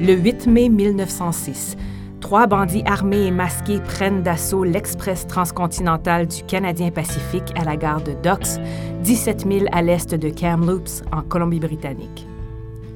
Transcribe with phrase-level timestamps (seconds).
[0.00, 1.76] Le 8 mai 1906,
[2.22, 8.00] trois bandits armés et masqués prennent d'assaut l'Express transcontinental du Canadien Pacifique à la gare
[8.00, 8.58] de Docks,
[9.02, 12.26] 17 000 à l'est de Kamloops, en Colombie-Britannique.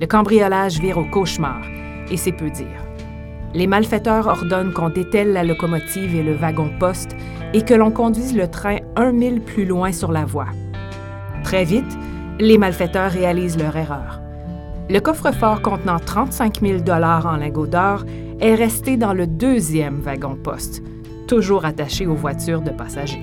[0.00, 1.60] Le cambriolage vire au cauchemar,
[2.10, 2.86] et c'est peu dire.
[3.52, 7.14] Les malfaiteurs ordonnent qu'on dételle la locomotive et le wagon-poste
[7.52, 10.48] et que l'on conduise le train un mille plus loin sur la voie.
[11.42, 11.98] Très vite,
[12.40, 14.23] les malfaiteurs réalisent leur erreur.
[14.90, 18.04] Le coffre-fort contenant 35 000 en lingots d'or
[18.40, 20.82] est resté dans le deuxième wagon-poste,
[21.26, 23.22] toujours attaché aux voitures de passagers.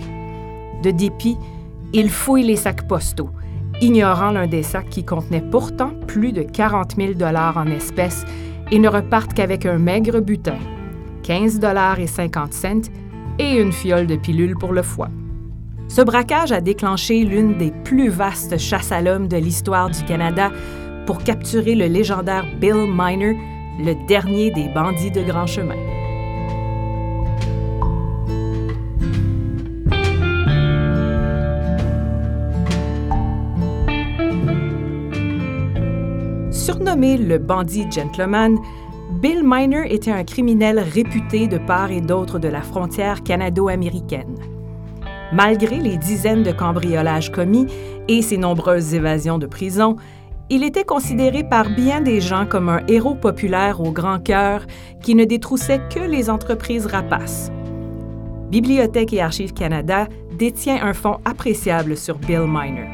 [0.82, 1.38] De dépit,
[1.94, 3.30] ils fouillent les sacs postaux,
[3.80, 8.26] ignorant l'un des sacs qui contenait pourtant plus de 40 000 en espèces
[8.72, 10.58] et ne repartent qu'avec un maigre butin,
[11.24, 11.60] 15
[12.00, 12.90] et 50 cents
[13.38, 15.10] et une fiole de pilules pour le foie.
[15.90, 20.50] Ce braquage a déclenché l'une des plus vastes chasses à l'homme de l'histoire du Canada
[21.06, 23.36] pour capturer le légendaire Bill Miner,
[23.80, 25.76] le dernier des bandits de grand chemin.
[36.52, 38.58] Surnommé le bandit gentleman,
[39.22, 44.36] Bill Miner était un criminel réputé de part et d'autre de la frontière canado-américaine.
[45.32, 47.68] Malgré les dizaines de cambriolages commis
[48.08, 49.96] et ses nombreuses évasions de prison,
[50.54, 54.66] il était considéré par bien des gens comme un héros populaire au grand cœur
[55.02, 57.50] qui ne détroussait que les entreprises rapaces.
[58.50, 62.90] Bibliothèque et Archives Canada détient un fonds appréciable sur Bill Miner.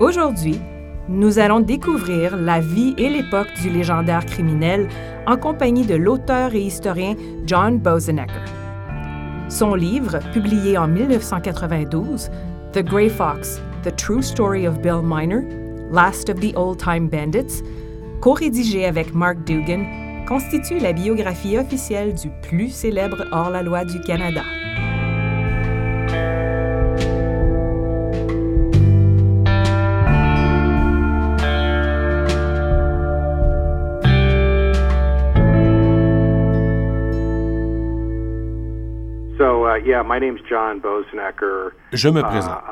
[0.00, 0.58] Aujourd'hui,
[1.08, 4.88] nous allons découvrir la vie et l'époque du légendaire criminel
[5.28, 7.14] en compagnie de l'auteur et historien
[7.46, 8.42] John Bosenecker.
[9.48, 12.32] Son livre, publié en 1992,
[12.72, 17.62] The Grey Fox, The True Story of Bill Miner, Last of the Old Time Bandits,
[18.20, 19.86] co-rédigé avec Mark Dugan,
[20.26, 24.42] constitue la biographie officielle du plus célèbre hors-la-loi du Canada.
[41.92, 42.62] Je me présente.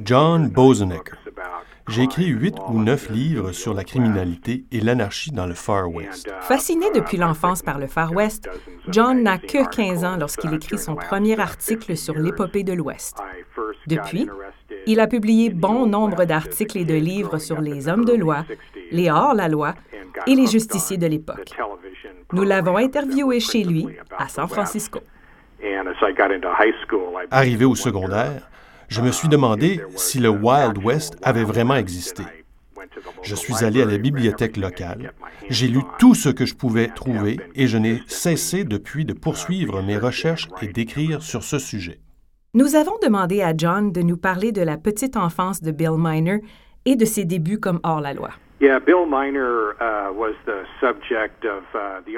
[0.00, 1.16] John Bosenecker.
[1.88, 6.30] J'ai écrit huit ou neuf livres sur la criminalité et l'anarchie dans le Far West.
[6.42, 8.48] Fasciné depuis l'enfance par le Far West,
[8.88, 13.18] John n'a que 15 ans lorsqu'il écrit son premier article sur l'épopée de l'Ouest.
[13.86, 14.28] Depuis,
[14.86, 18.44] il a publié bon nombre d'articles et de livres sur les hommes de loi,
[18.92, 19.74] les hors-la-loi
[20.26, 21.50] et les justiciers de l'époque.
[22.32, 23.86] Nous l'avons interviewé chez lui,
[24.16, 25.00] à San Francisco.
[27.30, 28.48] Arrivé au secondaire,
[28.88, 32.24] je me suis demandé si le Wild West avait vraiment existé.
[33.22, 35.12] Je suis allé à la bibliothèque locale,
[35.48, 39.82] j'ai lu tout ce que je pouvais trouver et je n'ai cessé depuis de poursuivre
[39.82, 42.00] mes recherches et d'écrire sur ce sujet.
[42.54, 46.40] Nous avons demandé à John de nous parler de la petite enfance de Bill Miner
[46.84, 48.30] et de ses débuts comme hors-la-loi.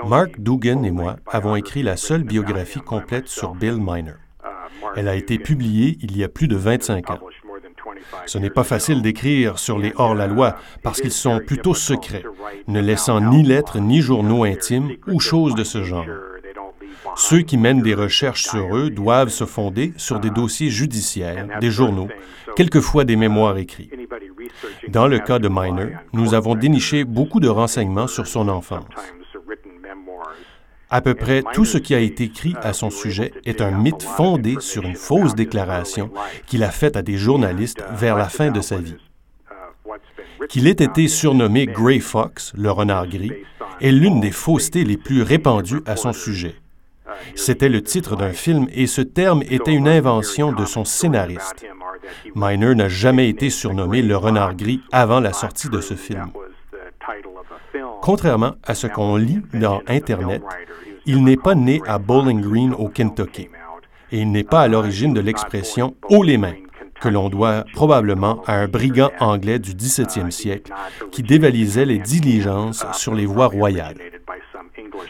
[0.04, 4.14] Mark Dugan et moi avons écrit la seule biographie complète sur Bill Miner.
[4.96, 7.20] Elle a été publiée il y a plus de 25 ans.
[8.26, 12.24] Ce n'est pas facile d'écrire sur les hors-la-loi parce qu'ils sont plutôt secrets,
[12.66, 16.06] ne laissant ni lettres ni journaux intimes ou choses de ce genre.
[17.16, 21.70] Ceux qui mènent des recherches sur eux doivent se fonder sur des dossiers judiciaires, des
[21.70, 22.08] journaux,
[22.56, 23.90] quelquefois des mémoires écrits.
[24.88, 28.84] Dans le cas de Miner, nous avons déniché beaucoup de renseignements sur son enfance.
[30.90, 34.02] À peu près tout ce qui a été écrit à son sujet est un mythe
[34.02, 36.10] fondé sur une fausse déclaration
[36.46, 38.98] qu'il a faite à des journalistes vers la fin de sa vie.
[40.50, 43.32] Qu'il ait été surnommé Grey Fox, le renard gris,
[43.80, 46.56] est l'une des faussetés les plus répandues à son sujet.
[47.36, 51.64] C'était le titre d'un film et ce terme était une invention de son scénariste.
[52.34, 56.30] Miner n'a jamais été surnommé le renard gris avant la sortie de ce film.
[58.00, 60.42] Contrairement à ce qu'on lit dans Internet,
[61.06, 63.48] il n'est pas né à Bowling Green au Kentucky
[64.12, 66.54] et il n'est pas à l'origine de l'expression haut les mains
[67.00, 70.72] que l'on doit probablement à un brigand anglais du 17e siècle
[71.10, 73.98] qui dévalisait les diligences sur les voies royales.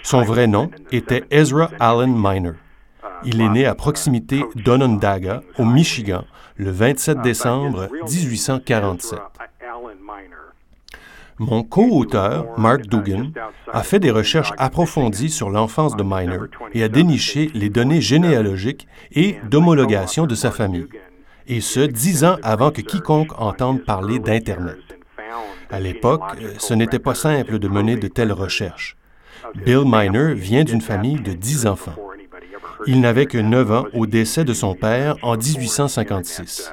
[0.02, 2.52] Son vrai nom était Ezra Allen Miner.
[3.24, 6.24] Il est né à proximité d'Onondaga, au Michigan,
[6.56, 9.18] le 27 décembre 1847.
[11.38, 13.32] Mon co-auteur, Mark Dugan,
[13.72, 16.38] a fait des recherches approfondies sur l'enfance de Miner
[16.72, 20.86] et a déniché les données généalogiques et d'homologation de sa famille,
[21.48, 24.78] et ce, dix ans avant que quiconque entende parler d'Internet.
[25.70, 26.22] À l'époque,
[26.58, 28.96] ce n'était pas simple de mener de telles recherches.
[29.54, 31.96] Bill Miner vient d'une famille de dix enfants.
[32.86, 36.72] Il n'avait que neuf ans au décès de son père en 1856.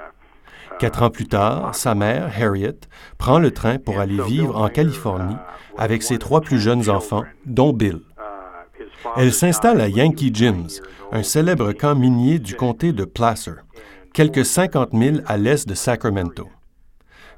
[0.80, 2.80] Quatre ans plus tard, sa mère, Harriet,
[3.18, 5.36] prend le train pour aller vivre en Californie
[5.78, 8.00] avec ses trois plus jeunes enfants, dont Bill.
[9.18, 10.68] Elle s'installe à Yankee Gyms,
[11.12, 13.56] un célèbre camp minier du comté de Placer,
[14.14, 16.48] quelques 50 000 à l'est de Sacramento.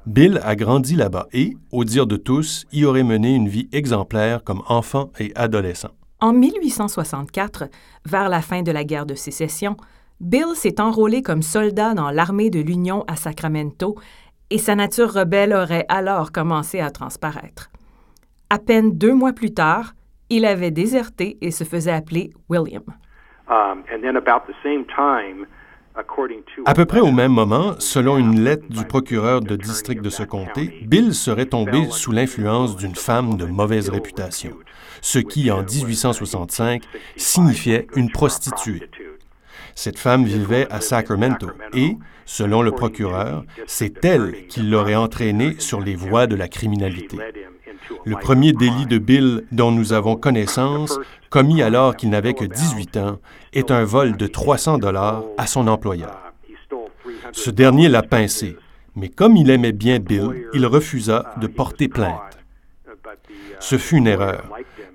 [0.06, 4.42] Bill a grandi là-bas et, au dire de tous, y aurait mené une vie exemplaire
[4.42, 5.90] comme enfant et adolescent.
[6.22, 7.64] En 1864,
[8.06, 9.76] vers la fin de la guerre de sécession,
[10.20, 13.96] Bill s'est enrôlé comme soldat dans l'armée de l'Union à Sacramento
[14.48, 17.70] et sa nature rebelle aurait alors commencé à transparaître.
[18.50, 19.94] À peine deux mois plus tard,
[20.30, 22.84] il avait déserté et se faisait appeler William.
[23.50, 23.82] Um,
[26.64, 30.22] à peu près au même moment, selon une lettre du procureur de district de ce
[30.22, 34.52] comté, Bill serait tombé sous l'influence d'une femme de mauvaise réputation,
[35.02, 36.82] ce qui, en 1865,
[37.16, 38.88] signifiait une prostituée.
[39.74, 45.80] Cette femme vivait à Sacramento et, selon le procureur, c'est elle qui l'aurait entraîné sur
[45.80, 47.18] les voies de la criminalité.
[48.04, 50.98] Le premier délit de Bill dont nous avons connaissance,
[51.30, 53.18] commis alors qu'il n'avait que 18 ans,
[53.52, 56.32] est un vol de 300 dollars à son employeur.
[57.32, 58.56] Ce dernier l'a pincé,
[58.94, 62.38] mais comme il aimait bien Bill, il refusa de porter plainte.
[63.60, 64.44] Ce fut une erreur,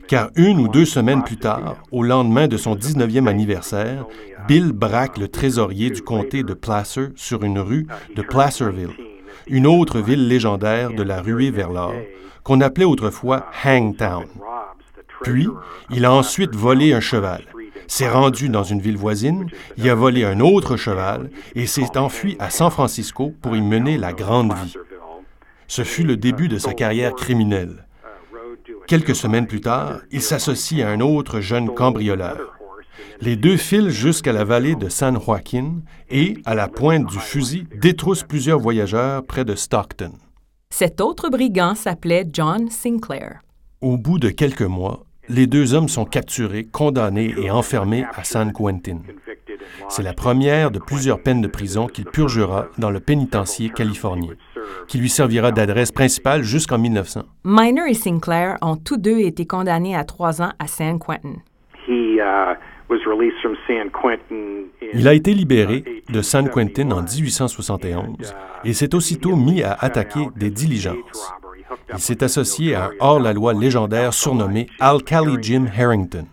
[0.07, 4.05] car une ou deux semaines plus tard, au lendemain de son 19e anniversaire,
[4.47, 8.95] Bill braque le trésorier du comté de Placer sur une rue de Placerville,
[9.47, 11.93] une autre ville légendaire de la ruée vers l'or,
[12.43, 14.25] qu'on appelait autrefois Hangtown.
[15.23, 15.49] Puis,
[15.89, 17.43] il a ensuite volé un cheval,
[17.87, 22.37] s'est rendu dans une ville voisine, y a volé un autre cheval et s'est enfui
[22.39, 24.75] à San Francisco pour y mener la grande vie.
[25.67, 27.86] Ce fut le début de sa carrière criminelle.
[28.87, 32.57] Quelques semaines plus tard, il s'associe à un autre jeune cambrioleur.
[33.19, 37.67] Les deux filent jusqu'à la vallée de San Joaquin et, à la pointe du fusil,
[37.75, 40.13] détroussent plusieurs voyageurs près de Stockton.
[40.69, 43.41] Cet autre brigand s'appelait John Sinclair.
[43.81, 48.53] Au bout de quelques mois, les deux hommes sont capturés, condamnés et enfermés à San
[48.53, 48.99] Quentin.
[49.89, 54.33] C'est la première de plusieurs peines de prison qu'il purgera dans le pénitencier californien
[54.87, 57.23] qui lui servira d'adresse principale jusqu'en 1900.
[57.43, 61.35] Miner et Sinclair ont tous deux été condamnés à trois ans à San Quentin.
[61.87, 62.55] Uh,
[64.93, 68.33] Il a été libéré de San Quentin en 1871
[68.63, 71.33] et s'est aussitôt mis à attaquer des diligences.
[71.93, 76.25] Il s'est associé à un hors-la-loi légendaire surnommé Alcali Jim Harrington.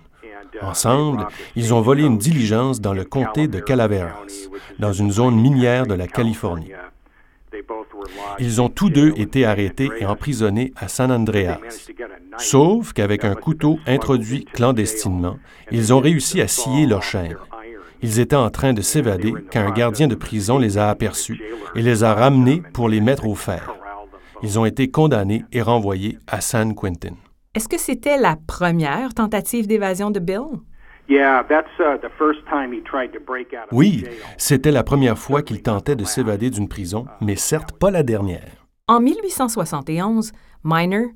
[0.62, 1.26] Ensemble,
[1.56, 4.22] ils ont volé une diligence dans le comté de Calaveras,
[4.78, 6.72] dans une zone minière de la Californie.
[8.38, 11.58] Ils ont tous deux été arrêtés et emprisonnés à San Andreas.
[12.38, 15.38] Sauf qu'avec un couteau introduit clandestinement,
[15.70, 17.36] ils ont réussi à scier leurs chaînes.
[18.02, 21.40] Ils étaient en train de s'évader quand un gardien de prison les a aperçus
[21.74, 23.74] et les a ramenés pour les mettre au fer.
[24.42, 27.14] Ils ont été condamnés et renvoyés à San Quentin.
[27.54, 30.60] Est-ce que c'était la première tentative d'évasion de Bill?
[33.72, 34.04] Oui,
[34.38, 38.66] c'était la première fois qu'il tentait de s'évader d'une prison, mais certes pas la dernière.
[38.88, 40.32] En 1871,
[40.64, 41.08] Miner,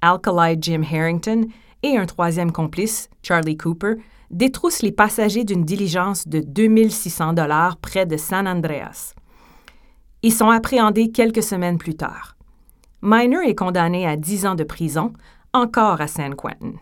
[0.00, 1.46] Alkali Jim Harrington
[1.82, 3.94] et un troisième complice, Charlie Cooper,
[4.30, 9.14] détroussent les passagers d'une diligence de 2600 dollars près de San Andreas.
[10.22, 12.36] Ils sont appréhendés quelques semaines plus tard.
[13.02, 15.12] Miner est condamné à 10 ans de prison,
[15.52, 16.72] encore à San Quentin.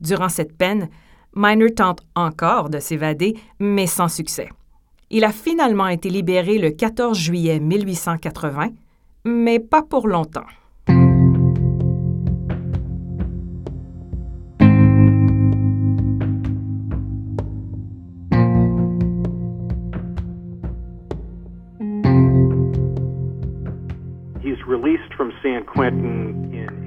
[0.00, 0.88] Durant cette peine,
[1.34, 4.48] Miner tente encore de s'évader, mais sans succès.
[5.10, 8.70] Il a finalement été libéré le 14 juillet 1880,
[9.24, 10.46] mais pas pour longtemps.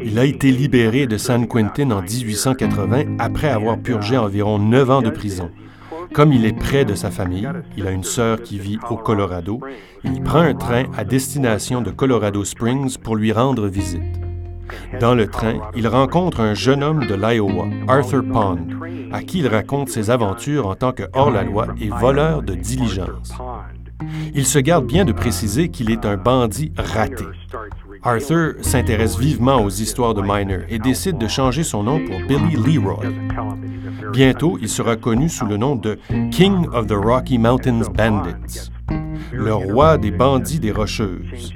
[0.07, 5.01] Il a été libéré de San Quentin en 1880 après avoir purgé environ neuf ans
[5.01, 5.49] de prison.
[6.13, 9.59] Comme il est près de sa famille, il a une sœur qui vit au Colorado,
[10.03, 14.21] il prend un train à destination de Colorado Springs pour lui rendre visite.
[14.99, 18.59] Dans le train, il rencontre un jeune homme de l'Iowa, Arthur Pond,
[19.11, 23.33] à qui il raconte ses aventures en tant que hors-la-loi et voleur de diligence.
[24.35, 27.25] Il se garde bien de préciser qu'il est un bandit raté.
[28.05, 32.55] Arthur s'intéresse vivement aux histoires de Miner et décide de changer son nom pour Billy
[32.55, 33.03] Leroy.
[34.13, 35.97] Bientôt, il sera connu sous le nom de
[36.29, 38.69] King of the Rocky Mountains Bandits,
[39.33, 41.51] le roi des bandits des Rocheuses.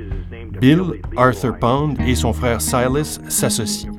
[0.60, 3.91] Bill, Arthur Pond et son frère Silas s'associent.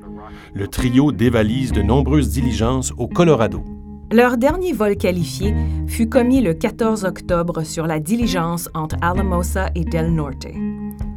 [0.52, 3.64] Le trio dévalise de nombreuses diligences au Colorado.
[4.12, 5.54] Leur dernier vol qualifié
[5.86, 10.48] fut commis le 14 octobre sur la diligence entre Alamosa et Del Norte.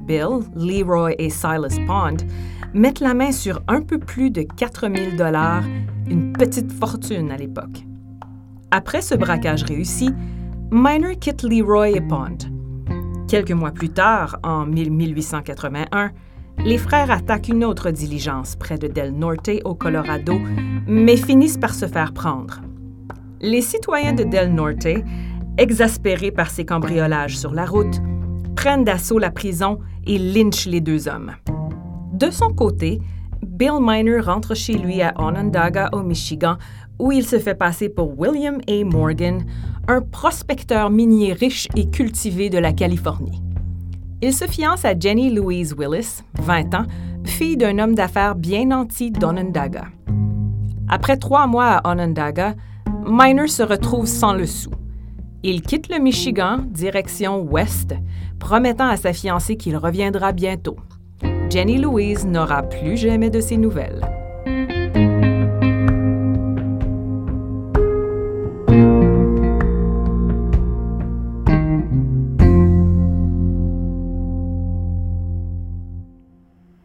[0.06, 2.18] Bill, Leroy et Silas Pond
[2.76, 5.64] mettent la main sur un peu plus de 4000 dollars,
[6.08, 7.84] une petite fortune à l'époque.
[8.70, 10.14] Après ce braquage réussi,
[10.72, 12.38] Miner quitte Leroy et Pond.
[13.28, 16.12] Quelques mois plus tard, en 1881,
[16.64, 20.36] les frères attaquent une autre diligence près de Del Norte au Colorado,
[20.86, 22.62] mais finissent par se faire prendre.
[23.44, 24.88] Les citoyens de Del Norte,
[25.58, 28.02] exaspérés par ces cambriolages sur la route,
[28.56, 31.34] prennent d'assaut la prison et lynchent les deux hommes.
[32.14, 33.02] De son côté,
[33.46, 36.56] Bill Miner rentre chez lui à Onondaga, au Michigan,
[37.00, 38.86] où il se fait passer pour William A.
[38.86, 39.44] Morgan,
[39.90, 43.42] un prospecteur minier riche et cultivé de la Californie.
[44.22, 46.86] Il se fiance à Jenny Louise Willis, 20 ans,
[47.26, 49.88] fille d'un homme d'affaires bien nanti d'Onondaga.
[50.88, 52.56] Après trois mois à Onondaga,
[53.06, 54.72] Miner se retrouve sans le sou.
[55.44, 57.94] Il quitte le Michigan, direction ouest,
[58.40, 60.78] promettant à sa fiancée qu'il reviendra bientôt.
[61.50, 64.02] Jenny Louise n'aura plus jamais de ses nouvelles.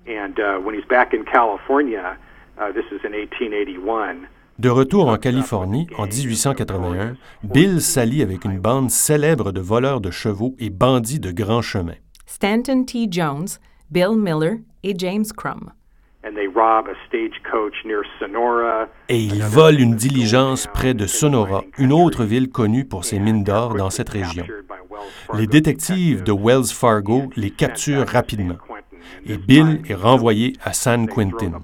[0.07, 2.19] And uh, when he's back in California,
[2.61, 4.27] uh, this is in 1881.
[4.59, 10.11] De retour en Californie en 1881, Bill s'allie avec une bande célèbre de voleurs de
[10.11, 11.95] chevaux et bandits de grands chemins.
[12.27, 13.07] Stanton T.
[13.09, 13.47] Jones,
[13.93, 15.71] Bill Miller et James Crum.
[19.09, 23.45] Et ils volent une diligence près de Sonora, une autre ville connue pour ses mines
[23.45, 24.45] d'or dans cette région.
[25.35, 28.57] Les détectives de Wells Fargo les capturent rapidement
[29.26, 31.62] et Bill est renvoyé à San Quentin.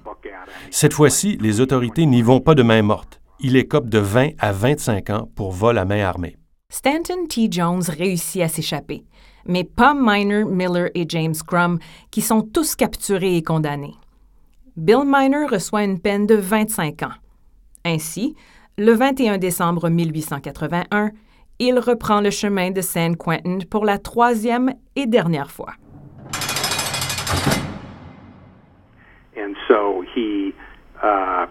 [0.70, 3.20] Cette fois-ci, les autorités n'y vont pas de main morte.
[3.40, 6.36] Il écope de 20 à 25 ans pour vol à main armée.
[6.70, 7.48] Stanton T.
[7.50, 9.04] Jones réussit à s'échapper,
[9.46, 11.78] mais pas Miner, Miller et James Crum,
[12.10, 13.94] qui sont tous capturés et condamnés.
[14.76, 17.12] Bill Miner reçoit une peine de 25 ans.
[17.84, 18.34] Ainsi,
[18.76, 21.12] le 21 décembre 1881,
[21.60, 25.74] il reprend le chemin de San Quentin pour la troisième et dernière fois.
[31.02, 31.46] Uh,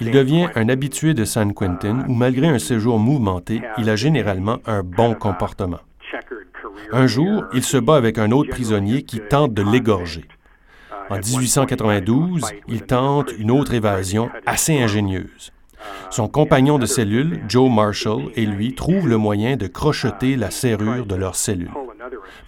[0.00, 4.58] il devient un habitué de San Quentin où, malgré un séjour mouvementé, il a généralement
[4.66, 5.80] un bon comportement.
[6.92, 10.24] Un jour, il se bat avec un autre prisonnier qui tente de l'égorger.
[11.10, 15.52] En 1892, il tente une autre évasion assez ingénieuse.
[16.10, 21.06] Son compagnon de cellule, Joe Marshall, et lui trouvent le moyen de crocheter la serrure
[21.06, 21.70] de leur cellule.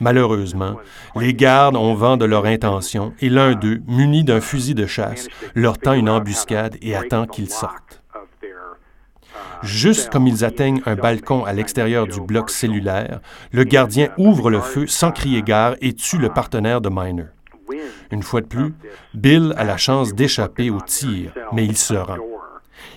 [0.00, 0.76] Malheureusement,
[1.16, 5.28] les gardes ont vent de leur intention et l'un d'eux, muni d'un fusil de chasse,
[5.54, 8.02] leur tend une embuscade et attend qu'ils sortent.
[9.62, 14.60] Juste comme ils atteignent un balcon à l'extérieur du bloc cellulaire, le gardien ouvre le
[14.60, 17.26] feu sans crier gare et tue le partenaire de Miner.
[18.10, 18.74] Une fois de plus,
[19.14, 22.16] Bill a la chance d'échapper au tir, mais il se rend.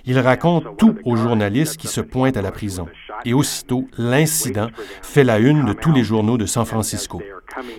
[0.06, 2.88] Il raconte tout aux journalistes qui se pointent à la prison.
[3.26, 4.70] Et aussitôt, l'incident
[5.02, 7.22] fait la une de tous les journaux de San Francisco.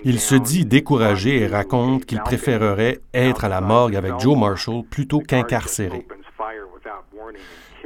[0.03, 4.83] Il se dit découragé et raconte qu'il préférerait être à la morgue avec Joe Marshall
[4.89, 6.07] plutôt qu'incarcéré.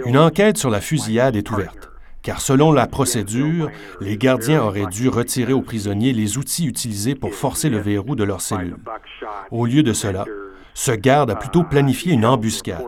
[0.05, 1.89] Une enquête sur la fusillade est ouverte,
[2.21, 7.33] car selon la procédure, les gardiens auraient dû retirer aux prisonniers les outils utilisés pour
[7.33, 8.77] forcer le verrou de leur cellule.
[9.49, 10.25] Au lieu de cela,
[10.75, 12.83] ce garde a plutôt planifié une embuscade.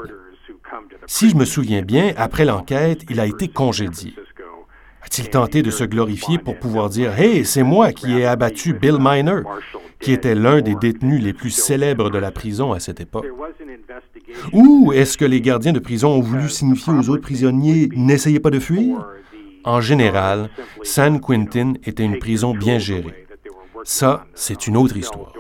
[1.08, 4.14] Si je me souviens bien, après l'enquête, il a été congédié.
[5.02, 8.98] A-t-il tenté de se glorifier pour pouvoir dire Hey, c'est moi qui ai abattu Bill
[9.00, 9.42] Miner,
[10.00, 13.26] qui était l'un des détenus les plus célèbres de la prison à cette époque?
[14.54, 18.52] Ou est-ce que les gardiens de prison ont voulu signifier aux autres prisonniers N'essayez pas
[18.52, 19.08] de fuir?
[19.64, 20.50] En général,
[20.84, 23.26] San Quentin était une prison bien gérée.
[23.84, 25.34] Ça, c'est une autre histoire.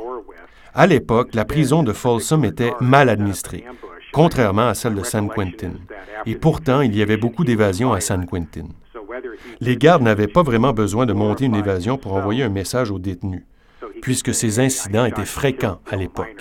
[0.74, 3.66] À l'époque, la prison de Folsom était mal administrée
[4.12, 5.74] contrairement à celle de San Quentin.
[6.26, 8.68] Et pourtant, il y avait beaucoup d'évasions à San Quentin.
[9.62, 13.00] Les gardes n'avaient pas vraiment besoin de monter une évasion pour envoyer un message aux
[13.00, 13.44] détenus.
[14.02, 16.36] puisque ces incidents étaient fréquents à l'époque.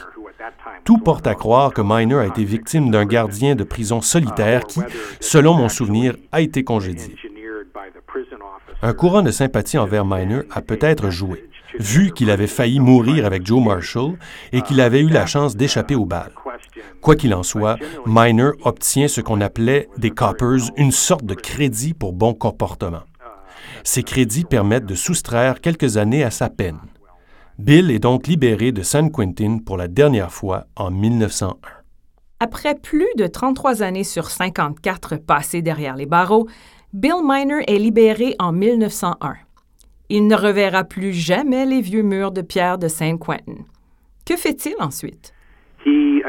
[0.84, 4.80] Tout porte à croire que Miner a été victime d'un gardien de prison solitaire qui,
[5.20, 7.14] selon mon souvenir, a été congédié.
[8.80, 11.48] Un courant de sympathie envers Miner a peut-être joué,
[11.78, 14.16] vu qu'il avait failli mourir avec Joe Marshall
[14.52, 16.30] et qu'il avait eu la chance d'échapper au bal.
[17.00, 21.94] Quoi qu'il en soit, Miner obtient ce qu'on appelait des coppers, une sorte de crédit
[21.94, 23.02] pour bon comportement.
[23.84, 26.78] Ces crédits permettent de soustraire quelques années à sa peine.
[27.58, 31.56] Bill est donc libéré de San Quentin pour la dernière fois en 1901.
[32.40, 36.46] Après plus de 33 années sur 54 passées derrière les barreaux,
[36.92, 39.34] Bill Miner est libéré en 1901.
[40.10, 43.64] Il ne reverra plus jamais les vieux murs de pierre de San Quentin.
[44.24, 45.34] Que fait-il ensuite?
[45.86, 46.22] Uh,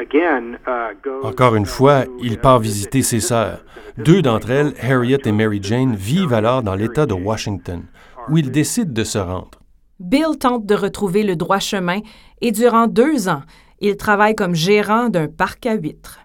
[1.23, 3.63] Encore une fois, il part visiter ses sœurs.
[3.97, 7.83] Deux d'entre elles, Harriet et Mary Jane, vivent alors dans l'État de Washington,
[8.29, 9.59] où il décide de se rendre.
[9.99, 11.99] Bill tente de retrouver le droit chemin
[12.41, 13.41] et durant deux ans,
[13.81, 16.19] il travaille comme gérant d'un parc à huîtres.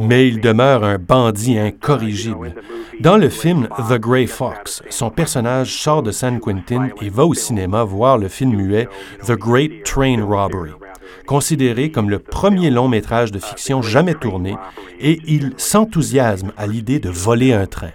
[0.00, 2.54] Mais il demeure un bandit incorrigible.
[3.00, 7.34] Dans le film The Grey Fox, son personnage sort de San Quentin et va au
[7.34, 8.88] cinéma voir le film muet
[9.26, 10.72] The Great Train Robbery,
[11.26, 14.56] considéré comme le premier long métrage de fiction jamais tourné,
[15.00, 17.92] et il s'enthousiasme à l'idée de voler un train.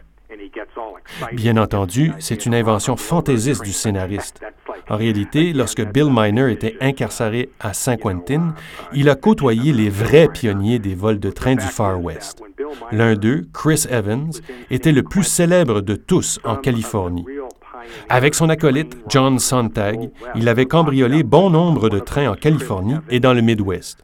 [1.32, 4.42] Bien entendu, c'est une invention fantaisiste du scénariste.
[4.90, 8.54] En réalité, lorsque Bill Miner était incarcéré à San Quentin,
[8.94, 12.42] il a côtoyé les vrais pionniers des vols de train du Far West.
[12.92, 14.32] L'un d'eux, Chris Evans,
[14.72, 17.26] était le plus célèbre de tous en Californie.
[18.10, 23.20] Avec son acolyte John Sontag, il avait cambriolé bon nombre de trains en Californie et
[23.20, 24.04] dans le Midwest.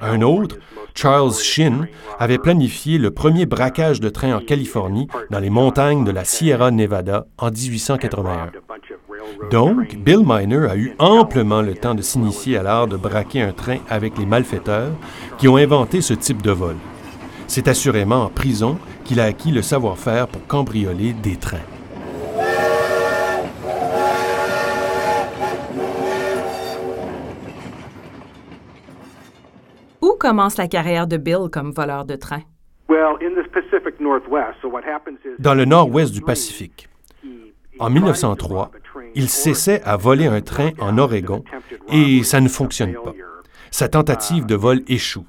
[0.00, 0.56] Un autre,
[0.94, 6.12] Charles Shinn, avait planifié le premier braquage de train en Californie dans les montagnes de
[6.12, 8.52] la Sierra Nevada en 1881.
[9.50, 13.52] Donc, Bill Miner a eu amplement le temps de s'initier à l'art de braquer un
[13.52, 14.92] train avec les malfaiteurs
[15.38, 16.76] qui ont inventé ce type de vol.
[17.46, 21.64] C'est assurément en prison qu'il a acquis le savoir-faire pour cambrioler des trains.
[30.18, 32.42] commence la carrière de Bill comme voleur de train?
[35.38, 36.87] Dans le nord-ouest du Pacifique.
[37.80, 38.70] En 1903,
[39.14, 41.44] il cessait à voler un train en Oregon
[41.90, 43.14] et ça ne fonctionne pas.
[43.70, 45.26] Sa tentative de vol échoue.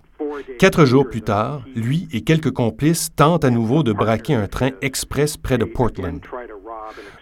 [0.58, 4.72] Quatre jours plus tard, lui et quelques complices tentent à nouveau de braquer un train
[4.82, 6.22] express près de Portland.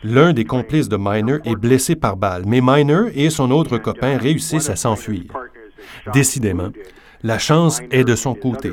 [0.03, 4.17] L'un des complices de Miner est blessé par balle, mais Miner et son autre copain
[4.17, 5.25] réussissent à s'enfuir.
[6.13, 6.69] Décidément,
[7.23, 8.71] la chance est de son côté,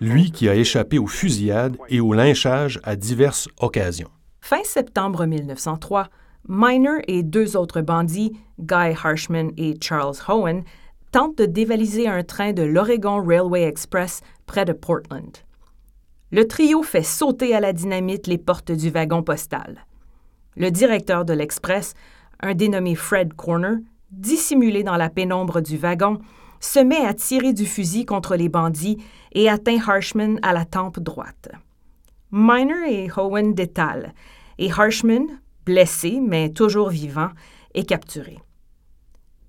[0.00, 4.08] lui qui a échappé aux fusillades et au lynchage à diverses occasions.
[4.52, 6.10] Fin septembre 1903,
[6.46, 10.64] Miner et deux autres bandits, Guy Harshman et Charles Hohen,
[11.10, 15.38] tentent de dévaliser un train de l'Oregon Railway Express près de Portland.
[16.32, 19.86] Le trio fait sauter à la dynamite les portes du wagon postal.
[20.54, 21.94] Le directeur de l'Express,
[22.40, 23.78] un dénommé Fred Corner,
[24.10, 26.18] dissimulé dans la pénombre du wagon,
[26.60, 31.00] se met à tirer du fusil contre les bandits et atteint Harshman à la tempe
[31.00, 31.48] droite.
[32.30, 34.12] Miner et Howen détalent,
[34.58, 35.26] et Harshman,
[35.64, 37.30] blessé mais toujours vivant,
[37.74, 38.38] est capturé.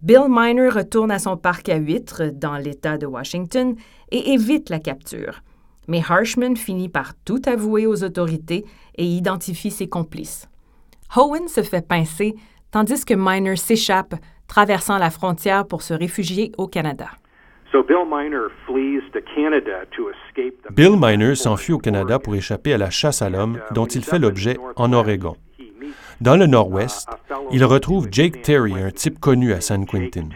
[0.01, 3.75] Bill Miner retourne à son parc à huîtres dans l'État de Washington
[4.11, 5.41] et évite la capture.
[5.87, 10.49] Mais Harshman finit par tout avouer aux autorités et identifie ses complices.
[11.15, 12.35] Howen se fait pincer
[12.71, 14.15] tandis que Miner s'échappe
[14.47, 17.09] traversant la frontière pour se réfugier au Canada.
[20.71, 24.19] Bill Miner s'enfuit au Canada pour échapper à la chasse à l'homme dont il fait
[24.19, 25.35] l'objet en Oregon.
[26.21, 27.07] Dans le nord-ouest,
[27.51, 30.29] il retrouve Jake Terry, un type connu à San Quentin.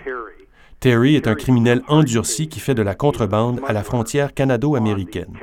[0.79, 5.33] Terry est un criminel endurci qui fait de la contrebande à la frontière canado-américaine.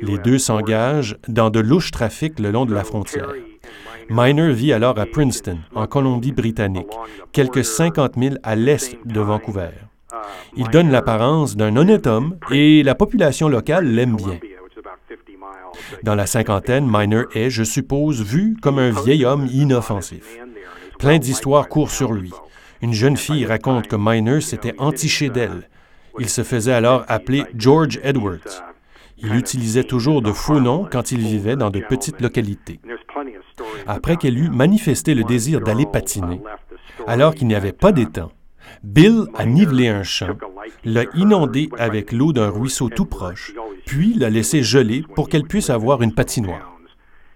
[0.00, 3.32] Les deux s'engagent dans de louches trafics le long de la frontière.
[4.10, 6.92] Miner vit alors à Princeton, en Colombie-Britannique,
[7.32, 9.70] quelques 50 000 à l'est de Vancouver.
[10.56, 14.38] Il donne l'apparence d'un honnête homme et la population locale l'aime bien.
[16.02, 20.38] Dans la cinquantaine, Miner est, je suppose, vu comme un vieil homme inoffensif.
[20.98, 22.32] Plein d'histoires courent sur lui.
[22.80, 25.68] Une jeune fille raconte que Miner s'était entiché d'elle.
[26.18, 28.64] Il se faisait alors appeler George Edwards.
[29.18, 32.80] Il utilisait toujours de faux noms quand il vivait dans de petites localités
[33.86, 36.40] après qu'elle eut manifesté le désir d'aller patiner,
[37.06, 38.30] alors qu'il n'y avait pas d'étang.
[38.84, 40.36] Bill a nivelé un champ,
[40.84, 43.54] l'a inondé avec l'eau d'un ruisseau tout proche,
[43.86, 46.76] puis l'a laissé geler pour qu'elle puisse avoir une patinoire.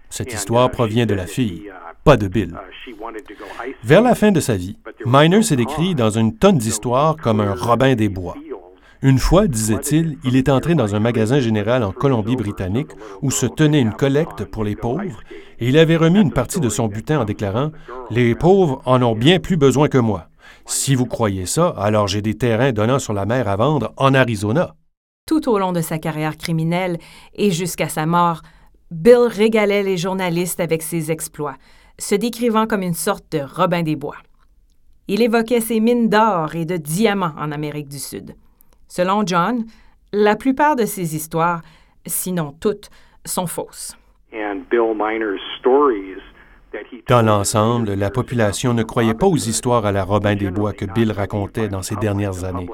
[0.09, 1.71] Cette histoire provient de la fille.
[2.03, 2.53] pas de Bill.
[3.83, 7.53] Vers la fin de sa vie, Miner s'est décrit dans une tonne d'histoires comme un
[7.53, 8.35] Robin des Bois.
[9.01, 13.79] Une fois, disait-il, il est entré dans un magasin général en Colombie-Britannique où se tenait
[13.79, 15.21] une collecte pour les pauvres
[15.59, 17.71] et il avait remis une partie de son butin en déclarant
[18.09, 20.27] Les pauvres en ont bien plus besoin que moi.
[20.67, 24.13] Si vous croyez ça, alors j'ai des terrains donnant sur la mer à vendre en
[24.13, 24.75] Arizona.
[25.25, 26.97] Tout au long de sa carrière criminelle
[27.33, 28.41] et jusqu'à sa mort,
[28.91, 31.55] Bill régalait les journalistes avec ses exploits,
[31.97, 34.17] se décrivant comme une sorte de Robin des Bois.
[35.07, 38.35] Il évoquait ses mines d'or et de diamants en Amérique du Sud.
[38.89, 39.65] Selon John,
[40.11, 41.61] la plupart de ces histoires,
[42.05, 42.89] sinon toutes,
[43.25, 43.97] sont fausses.
[47.07, 50.85] Dans l'ensemble, la population ne croyait pas aux histoires à la Robin des Bois que
[50.85, 52.67] Bill racontait dans ces dernières années.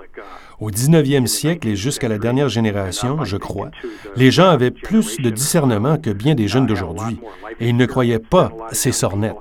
[0.59, 3.69] Au 19e siècle et jusqu'à la dernière génération, je crois,
[4.15, 7.19] les gens avaient plus de discernement que bien des jeunes d'aujourd'hui,
[7.59, 9.35] et ils ne croyaient pas ces sornettes.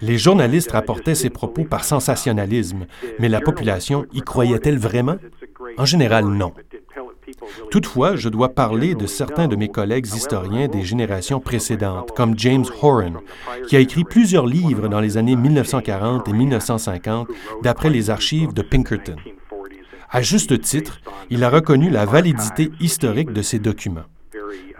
[0.00, 2.86] Les journalistes rapportaient ces propos par sensationnalisme,
[3.18, 5.16] mais la population y croyait-elle vraiment?
[5.76, 6.52] En général, non.
[7.70, 12.64] Toutefois, je dois parler de certains de mes collègues historiens des générations précédentes, comme James
[12.82, 13.14] Horan,
[13.68, 17.28] qui a écrit plusieurs livres dans les années 1940 et 1950
[17.62, 19.16] d'après les archives de Pinkerton.
[20.10, 24.06] À juste titre, il a reconnu la validité historique de ces documents.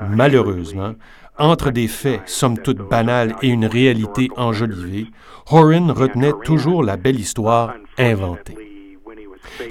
[0.09, 0.95] Malheureusement,
[1.39, 5.07] entre des faits somme toute banals et une réalité enjolivée,
[5.51, 8.78] Horan retenait toujours la belle histoire inventée.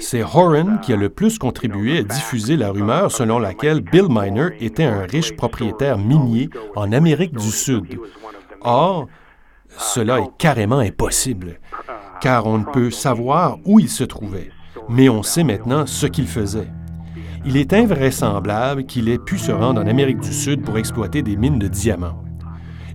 [0.00, 4.50] C'est Horan qui a le plus contribué à diffuser la rumeur selon laquelle Bill Miner
[4.60, 7.98] était un riche propriétaire minier en Amérique du Sud.
[8.60, 9.06] Or,
[9.76, 11.60] cela est carrément impossible,
[12.20, 14.50] car on ne peut savoir où il se trouvait,
[14.88, 16.68] mais on sait maintenant ce qu'il faisait.
[17.44, 21.36] Il est invraisemblable qu'il ait pu se rendre en Amérique du Sud pour exploiter des
[21.36, 22.24] mines de diamants.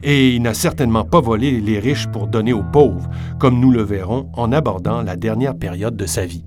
[0.03, 3.83] Et il n'a certainement pas volé les riches pour donner aux pauvres, comme nous le
[3.83, 6.43] verrons en abordant la dernière période de sa vie.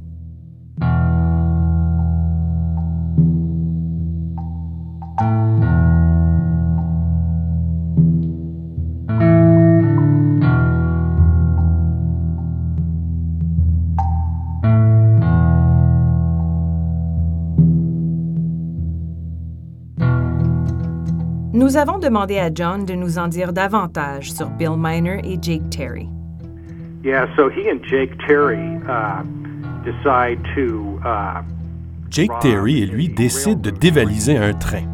[21.76, 25.68] Nous avons demandé à John de nous en dire davantage sur Bill Miner et Jake
[25.68, 26.08] Terry.
[27.04, 29.22] Yeah, so he and Jake Terry uh,
[29.84, 31.42] decide to uh,
[32.08, 34.84] Jake Terry et lui décident de dévaliser un train.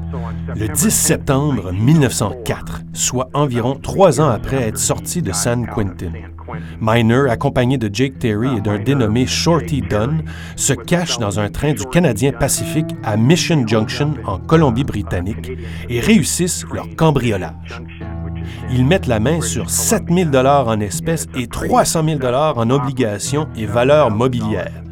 [0.56, 6.10] Le 10 septembre 1904, soit environ trois ans après être sorti de San Quentin.
[6.80, 10.22] Miner, accompagné de Jake Terry et d'un dénommé Shorty Dunn,
[10.56, 15.52] se cache dans un train du Canadien Pacifique à Mission Junction en Colombie-Britannique
[15.88, 17.82] et réussissent leur cambriolage.
[18.70, 23.48] Ils mettent la main sur 7000 dollars en espèces et 300 000 dollars en obligations
[23.56, 24.82] et valeurs mobilières.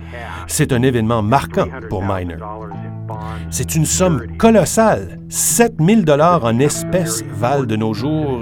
[0.47, 2.37] C'est un événement marquant pour Miner.
[3.51, 5.19] C'est une somme colossale.
[5.29, 8.41] 7000 dollars en espèces valent de nos jours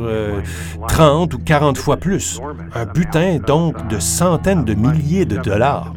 [0.88, 2.40] 30 euh, ou 40 fois plus.
[2.74, 5.92] Un butin donc de centaines de milliers de dollars.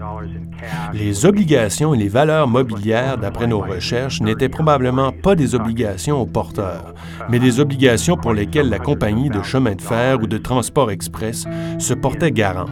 [0.93, 6.25] Les obligations et les valeurs mobilières, d'après nos recherches, n'étaient probablement pas des obligations aux
[6.25, 6.93] porteurs,
[7.29, 11.45] mais des obligations pour lesquelles la compagnie de chemin de fer ou de transport express
[11.79, 12.69] se portait garante.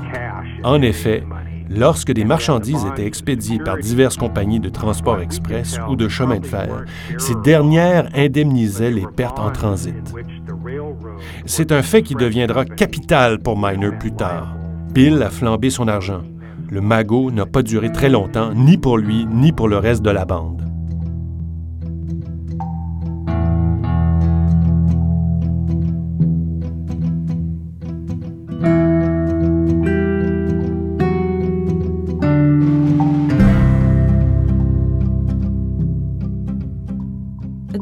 [0.64, 1.24] En effet,
[1.70, 6.46] Lorsque des marchandises étaient expédiées par diverses compagnies de transport express ou de chemin de
[6.46, 6.86] fer,
[7.18, 10.14] ces dernières indemnisaient les pertes en transit.
[11.46, 14.56] C'est un fait qui deviendra capital pour Miner plus tard.
[14.94, 16.24] Bill a flambé son argent.
[16.72, 20.10] Le magot n'a pas duré très longtemps, ni pour lui, ni pour le reste de
[20.10, 20.69] la bande.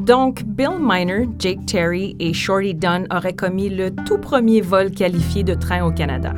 [0.07, 5.43] Donc, Bill Miner, Jake Terry et Shorty Dunn auraient commis le tout premier vol qualifié
[5.43, 6.31] de train au Canada.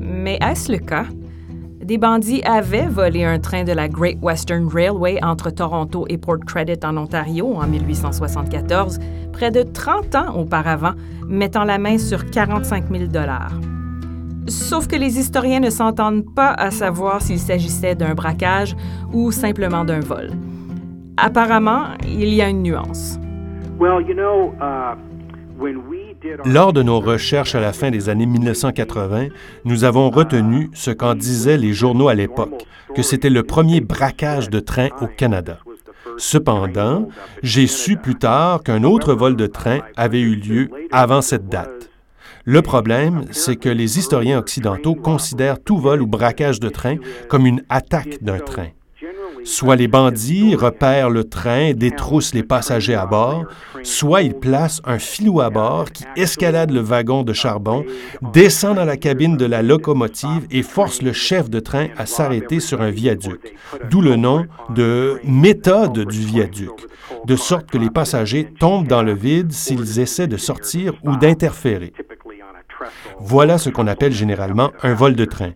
[0.00, 1.04] Mais est-ce le cas?
[1.80, 6.40] Des bandits avaient volé un train de la Great Western Railway entre Toronto et Port
[6.44, 8.98] Credit en Ontario en 1874,
[9.32, 10.94] près de 30 ans auparavant,
[11.28, 13.04] mettant la main sur 45 000
[14.48, 18.74] Sauf que les historiens ne s'entendent pas à savoir s'il s'agissait d'un braquage
[19.12, 20.32] ou simplement d'un vol.
[21.22, 23.18] Apparemment, il y a une nuance.
[23.80, 24.94] Uh,
[26.44, 29.26] Lors de nos recherches à la fin des années 1980,
[29.64, 34.48] nous avons retenu ce qu'en disaient les journaux à l'époque, que c'était le premier braquage
[34.48, 35.58] de train au Canada.
[36.16, 37.08] Cependant,
[37.42, 41.90] j'ai su plus tard qu'un autre vol de train avait eu lieu avant cette date.
[42.44, 46.96] Le problème, c'est que les historiens occidentaux considèrent tout vol ou braquage de train
[47.28, 48.68] comme une attaque d'un train.
[49.44, 53.44] Soit les bandits repèrent le train détroussent les passagers à bord,
[53.82, 57.84] soit ils placent un filou à bord qui escalade le wagon de charbon,
[58.32, 62.60] descend dans la cabine de la locomotive et force le chef de train à s'arrêter
[62.60, 63.54] sur un viaduc,
[63.90, 66.86] d'où le nom de méthode du viaduc,
[67.24, 71.92] de sorte que les passagers tombent dans le vide s'ils essaient de sortir ou d'interférer.
[73.18, 75.52] Voilà ce qu'on appelle généralement un vol de train.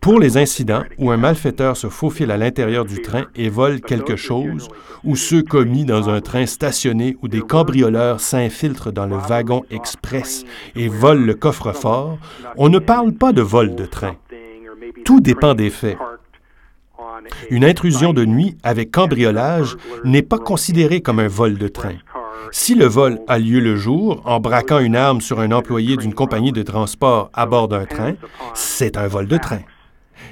[0.00, 4.16] Pour les incidents où un malfaiteur se faufile à l'intérieur du train et vole quelque
[4.16, 4.68] chose,
[5.04, 10.44] ou ceux commis dans un train stationné où des cambrioleurs s'infiltrent dans le wagon express
[10.76, 12.18] et volent le coffre-fort,
[12.56, 14.16] on ne parle pas de vol de train.
[15.04, 15.98] Tout dépend des faits.
[17.50, 21.96] Une intrusion de nuit avec cambriolage n'est pas considérée comme un vol de train.
[22.50, 26.14] Si le vol a lieu le jour, en braquant une arme sur un employé d'une
[26.14, 28.14] compagnie de transport à bord d'un train,
[28.54, 29.60] c'est un vol de train.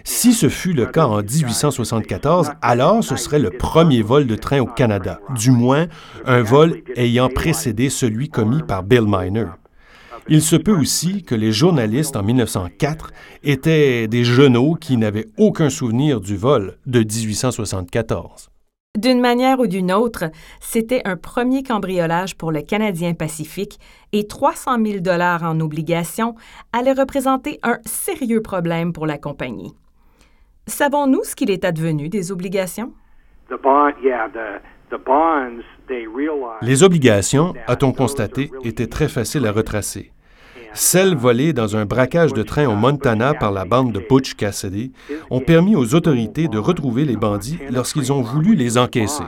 [0.09, 4.61] Si ce fut le cas en 1874, alors ce serait le premier vol de train
[4.61, 5.89] au Canada, du moins
[6.25, 9.47] un vol ayant précédé celui commis par Bill Miner.
[10.29, 13.11] Il se peut aussi que les journalistes en 1904
[13.43, 18.51] étaient des genoux qui n'avaient aucun souvenir du vol de 1874.
[18.97, 23.81] D'une manière ou d'une autre, c'était un premier cambriolage pour le Canadien Pacifique
[24.13, 26.37] et 300 000 dollars en obligations
[26.73, 29.75] allaient représenter un sérieux problème pour la compagnie.
[30.69, 32.93] Savons-nous ce qu'il est advenu des obligations?
[36.63, 40.11] Les obligations, a-t-on constaté, étaient très faciles à retracer.
[40.75, 44.93] Celles volées dans un braquage de train au Montana par la bande de Butch Cassidy
[45.31, 49.25] ont permis aux autorités de retrouver les bandits lorsqu'ils ont voulu les encaisser.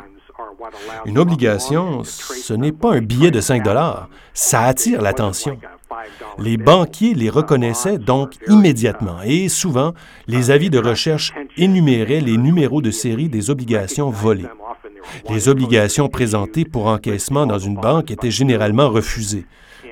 [1.07, 5.59] Une obligation, ce n'est pas un billet de 5 dollars, ça attire l'attention.
[6.39, 9.95] Les banquiers les reconnaissaient donc immédiatement et souvent,
[10.27, 14.49] les avis de recherche énuméraient les numéros de série des obligations volées.
[15.31, 19.47] Les obligations présentées pour encaissement dans une banque étaient généralement refusées.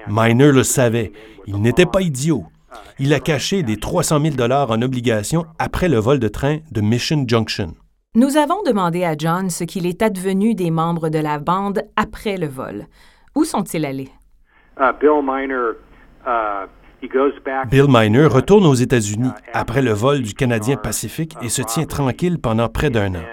[0.08, 1.12] Miner le savait.
[1.46, 2.44] Il n'était pas idiot.
[2.98, 6.80] Il a caché des 300 000 dollars en obligations après le vol de train de
[6.80, 7.74] Mission Junction.
[8.16, 12.38] Nous avons demandé à John ce qu'il est advenu des membres de la bande après
[12.38, 12.86] le vol.
[13.34, 14.08] Où sont-ils allés?
[14.80, 15.72] Uh, Bill Miner
[18.22, 22.40] uh, retourne aux États-Unis uh, après le vol du Canadien Pacifique et se tient tranquille
[22.40, 23.24] pendant près d'un an.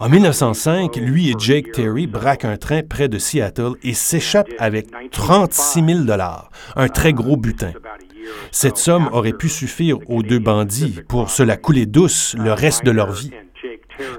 [0.00, 4.88] En 1905, lui et Jake Terry braquent un train près de Seattle et s'échappent avec
[5.12, 6.18] 36 000
[6.76, 7.72] un très gros butin.
[8.50, 12.84] Cette somme aurait pu suffire aux deux bandits pour se la couler douce le reste
[12.84, 13.30] de leur vie.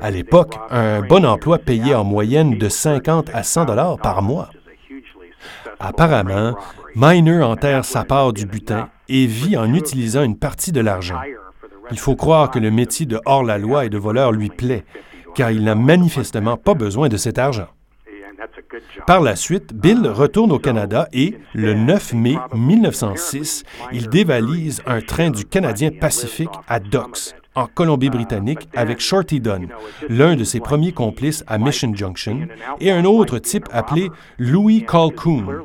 [0.02, 4.50] À l'époque, un bon emploi payait en moyenne de 50 à 100 dollars par mois.
[5.80, 6.56] Apparemment,
[6.96, 11.20] Miner enterre sa part du butin et vit en utilisant une partie de l'argent.
[11.92, 14.86] Il faut croire que le métier de hors-la-loi et de voleur lui plaît,
[15.36, 17.68] car il n'a manifestement pas besoin de cet argent.
[19.08, 25.02] Par la suite, Bill retourne au Canada et, le 9 mai 1906, il dévalise un
[25.02, 29.68] train du Canadien Pacifique à Docks, en Colombie-Britannique, avec Shorty Dunn,
[30.10, 32.48] l'un de ses premiers complices à Mission Junction,
[32.80, 35.64] et un autre type appelé Louis Colquhoun.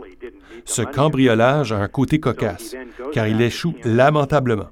[0.64, 2.74] Ce cambriolage a un côté cocasse,
[3.12, 4.70] car il échoue lamentablement.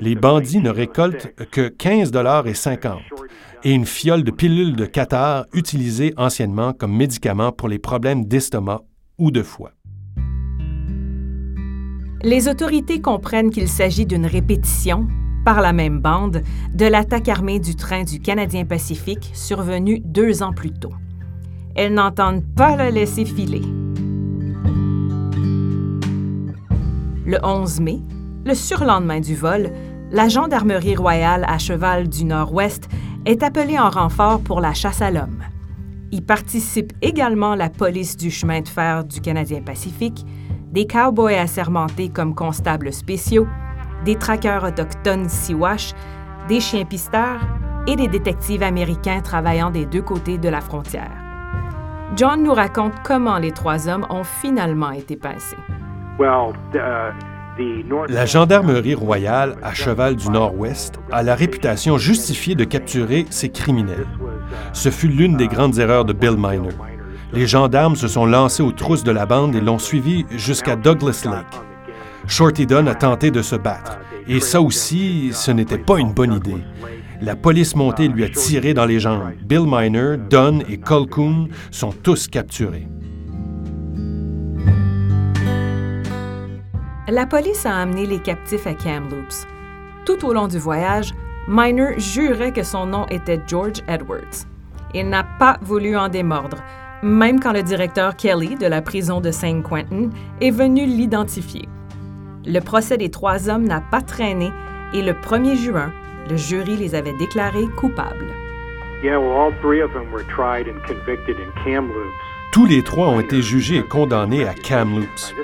[0.00, 3.00] Les bandits ne récoltent que 15 dollars et 50
[3.64, 8.82] et une fiole de pilules de cathare utilisée anciennement comme médicament pour les problèmes d'estomac
[9.18, 9.72] ou de foie.
[12.22, 15.06] Les autorités comprennent qu'il s'agit d'une répétition,
[15.44, 16.42] par la même bande,
[16.74, 20.92] de l'attaque armée du train du Canadien Pacifique survenue deux ans plus tôt.
[21.74, 23.62] Elles n'entendent pas le laisser filer.
[27.26, 28.00] Le 11 mai,
[28.44, 29.70] le surlendemain du vol,
[30.10, 32.88] la Gendarmerie royale à cheval du Nord-Ouest
[33.26, 35.42] est appelée en renfort pour la chasse à l'homme.
[36.10, 40.24] Y participent également la police du chemin de fer du Canadien Pacifique,
[40.72, 43.46] des cowboys assermentés comme constables spéciaux,
[44.04, 45.92] des traqueurs autochtones Siwash,
[46.48, 47.40] des chiens pisteurs
[47.86, 51.10] et des détectives américains travaillant des deux côtés de la frontière.
[52.16, 55.56] John nous raconte comment les trois hommes ont finalement été pincés.
[58.08, 64.06] La gendarmerie royale à cheval du Nord-Ouest a la réputation justifiée de capturer ces criminels.
[64.72, 66.74] Ce fut l'une des grandes erreurs de Bill Miner.
[67.32, 71.24] Les gendarmes se sont lancés aux trousses de la bande et l'ont suivi jusqu'à Douglas
[71.24, 71.67] Lake.
[72.28, 76.34] Shorty Dunn a tenté de se battre, et ça aussi, ce n'était pas une bonne
[76.34, 76.62] idée.
[77.22, 79.32] La police montée lui a tiré dans les jambes.
[79.42, 82.86] Bill Miner, Dunn et Colquhoun sont tous capturés.
[87.08, 89.46] La police a amené les captifs à Kamloops.
[90.04, 91.14] Tout au long du voyage,
[91.48, 94.44] Miner jurait que son nom était George Edwards.
[94.92, 96.58] Il n'a pas voulu en démordre,
[97.02, 100.10] même quand le directeur Kelly de la prison de Saint Quentin
[100.42, 101.66] est venu l'identifier.
[102.46, 104.50] Le procès des trois hommes n'a pas traîné
[104.94, 105.92] et le 1er juin,
[106.30, 108.32] le jury les avait déclarés coupables.
[112.50, 115.34] Tous les trois ont été jugés et condamnés à Kamloops.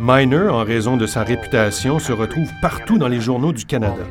[0.00, 4.02] Miner, en raison de sa réputation, se retrouve partout dans les journaux du Canada.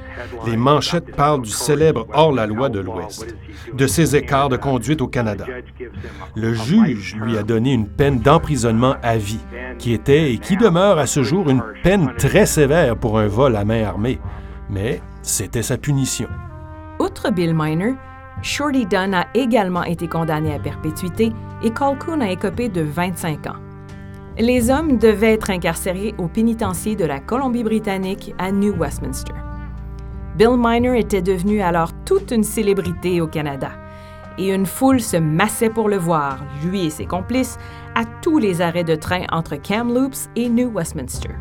[0.46, 3.36] Les manchettes parlent du célèbre hors-la-loi de l'Ouest,
[3.74, 5.46] de ses écarts de conduite au Canada.
[6.36, 9.44] Le juge lui a donné une peine d'emprisonnement à vie,
[9.78, 13.56] qui était et qui demeure à ce jour une peine très sévère pour un vol
[13.56, 14.20] à main armée.
[14.70, 16.30] Mais c'était sa punition.
[17.00, 17.96] Outre Bill Miner,
[18.42, 23.58] Shorty Dunn a également été condamné à perpétuité et Colquhoun a écopé de 25 ans.
[24.38, 29.34] Les hommes devaient être incarcérés au pénitencier de la Colombie-Britannique à New Westminster.
[30.38, 33.72] Bill Miner était devenu alors toute une célébrité au Canada
[34.38, 37.58] et une foule se massait pour le voir, lui et ses complices,
[37.96, 41.32] à tous les arrêts de train entre Kamloops et New Westminster.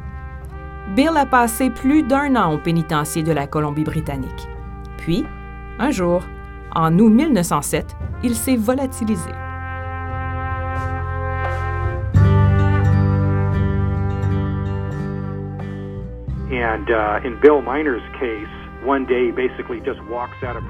[0.96, 4.48] Bill a passé plus d'un an au pénitencier de la Colombie-Britannique.
[4.96, 5.24] Puis,
[5.78, 6.24] un jour,
[6.74, 9.30] en août 1907, il s'est volatilisé.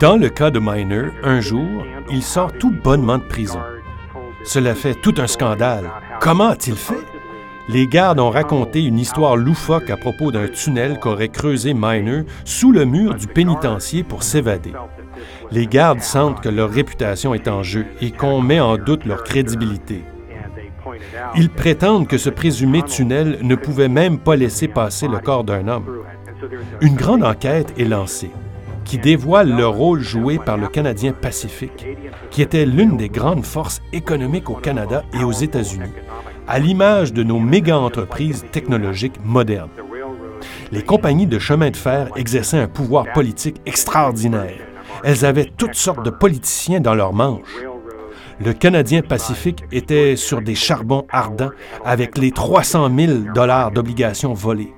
[0.01, 3.61] Dans le cas de Miner, un jour, il sort tout bonnement de prison.
[4.45, 5.91] Cela fait tout un scandale.
[6.21, 7.05] Comment a-t-il fait?
[7.69, 12.73] Les gardes ont raconté une histoire loufoque à propos d'un tunnel qu'aurait creusé Miner sous
[12.73, 14.73] le mur du pénitencier pour s'évader.
[15.51, 19.23] Les gardes sentent que leur réputation est en jeu et qu'on met en doute leur
[19.23, 20.03] crédibilité.
[21.37, 25.69] Ils prétendent que ce présumé tunnel ne pouvait même pas laisser passer le corps d'un
[25.69, 26.03] homme.
[26.81, 28.31] Une grande enquête est lancée
[28.89, 31.87] qui dévoile le rôle joué par le Canadien Pacifique,
[32.31, 35.93] qui était l'une des grandes forces économiques au Canada et aux États-Unis,
[36.47, 39.69] à l'image de nos méga-entreprises technologiques modernes.
[40.73, 44.57] Les compagnies de chemin de fer exerçaient un pouvoir politique extraordinaire.
[45.05, 47.63] Elles avaient toutes sortes de politiciens dans leurs manches
[48.41, 51.51] le Canadien Pacifique était sur des charbons ardents
[51.85, 54.73] avec les 300 000 dollars d'obligations volées.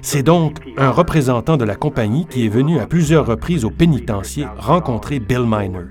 [0.00, 4.46] C'est donc un représentant de la compagnie qui est venu à plusieurs reprises au pénitencier
[4.58, 5.86] rencontrer Bill Miner.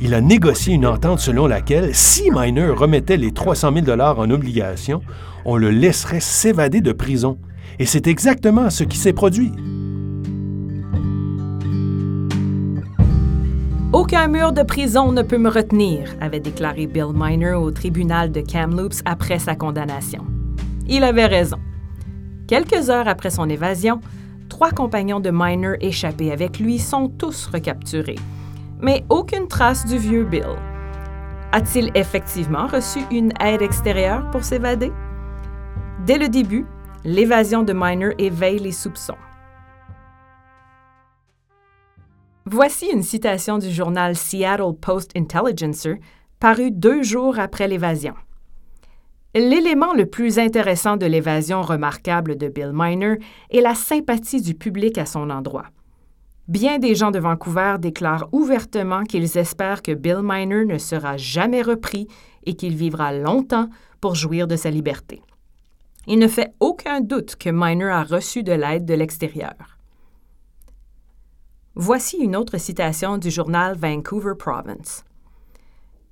[0.00, 4.30] Il a négocié une entente selon laquelle, si Miner remettait les 300 000 dollars en
[4.30, 5.02] obligations,
[5.44, 7.38] on le laisserait s'évader de prison.
[7.78, 9.52] Et c'est exactement ce qui s'est produit.
[13.94, 18.40] Aucun mur de prison ne peut me retenir, avait déclaré Bill Miner au tribunal de
[18.40, 20.26] Kamloops après sa condamnation.
[20.88, 21.58] Il avait raison.
[22.48, 24.00] Quelques heures après son évasion,
[24.48, 28.18] trois compagnons de Miner échappés avec lui sont tous recapturés.
[28.80, 30.56] Mais aucune trace du vieux Bill.
[31.52, 34.90] A-t-il effectivement reçu une aide extérieure pour s'évader?
[36.04, 36.66] Dès le début,
[37.04, 39.14] l'évasion de Miner éveille les soupçons.
[42.46, 45.96] Voici une citation du journal Seattle Post-Intelligencer,
[46.38, 48.12] paru deux jours après l'évasion.
[49.34, 53.14] L'élément le plus intéressant de l'évasion remarquable de Bill Miner
[53.50, 55.64] est la sympathie du public à son endroit.
[56.46, 61.62] Bien des gens de Vancouver déclarent ouvertement qu'ils espèrent que Bill Miner ne sera jamais
[61.62, 62.08] repris
[62.44, 63.70] et qu'il vivra longtemps
[64.02, 65.22] pour jouir de sa liberté.
[66.06, 69.73] Il ne fait aucun doute que Miner a reçu de l'aide de l'extérieur.
[71.76, 75.04] Voici une autre citation du journal Vancouver Province.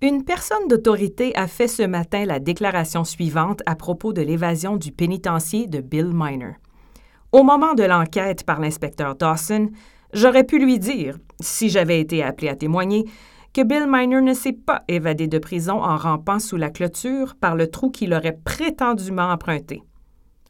[0.00, 4.90] Une personne d'autorité a fait ce matin la déclaration suivante à propos de l'évasion du
[4.90, 6.54] pénitencier de Bill Miner.
[7.30, 9.70] Au moment de l'enquête par l'inspecteur Dawson,
[10.12, 13.04] j'aurais pu lui dire, si j'avais été appelé à témoigner,
[13.54, 17.54] que Bill Miner ne s'est pas évadé de prison en rampant sous la clôture par
[17.54, 19.84] le trou qu'il aurait prétendument emprunté.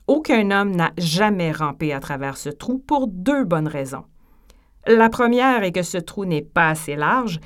[0.07, 4.05] Aucun homme n'a jamais rampé à travers ce trou pour deux bonnes raisons.
[4.87, 7.39] La première est que ce trou n'est pas assez large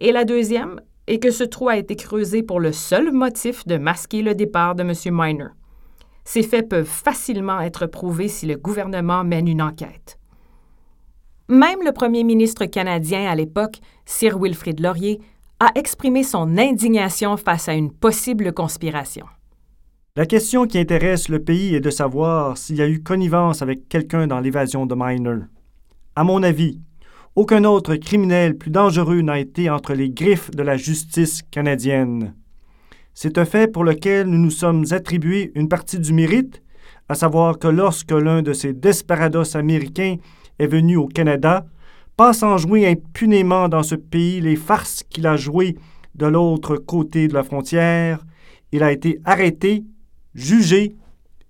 [0.00, 3.78] et la deuxième est que ce trou a été creusé pour le seul motif de
[3.78, 4.92] masquer le départ de M.
[5.06, 5.48] Miner.
[6.24, 10.18] Ces faits peuvent facilement être prouvés si le gouvernement mène une enquête.
[11.48, 15.20] Même le premier ministre canadien à l'époque, Sir Wilfrid Laurier,
[15.60, 19.26] a exprimé son indignation face à une possible conspiration.
[20.16, 23.88] La question qui intéresse le pays est de savoir s'il y a eu connivence avec
[23.88, 25.46] quelqu'un dans l'évasion de Miner.
[26.14, 26.78] À mon avis,
[27.36, 32.34] aucun autre criminel plus dangereux n'a été entre les griffes de la justice canadienne.
[33.14, 36.62] C'est un fait pour lequel nous nous sommes attribués une partie du mérite,
[37.08, 40.16] à savoir que lorsque l'un de ces desperados américains
[40.58, 41.64] est venu au Canada,
[42.14, 45.78] pas sans jouer impunément dans ce pays les farces qu'il a jouées
[46.14, 48.22] de l'autre côté de la frontière,
[48.70, 49.84] il a été arrêté,
[50.34, 50.94] jugé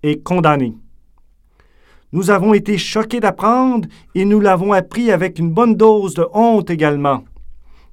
[0.03, 0.73] et condamné.
[2.13, 6.69] Nous avons été choqués d'apprendre, et nous l'avons appris avec une bonne dose de honte
[6.69, 7.23] également,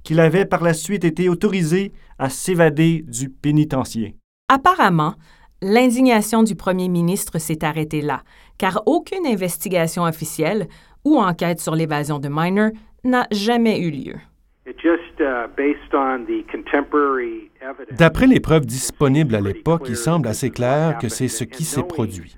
[0.04, 4.16] qu'il avait par la suite été autorisé à s'évader du pénitencier.
[4.48, 5.14] Apparemment,
[5.62, 8.20] l'indignation du premier ministre s'est arrêtée là,
[8.58, 10.68] car aucune investigation officielle
[11.02, 12.72] ou enquête sur l'évasion de Miner
[13.04, 14.16] n'a jamais eu lieu.
[17.92, 21.82] D'après les preuves disponibles à l'époque, il semble assez clair que c'est ce qui s'est
[21.82, 22.36] produit.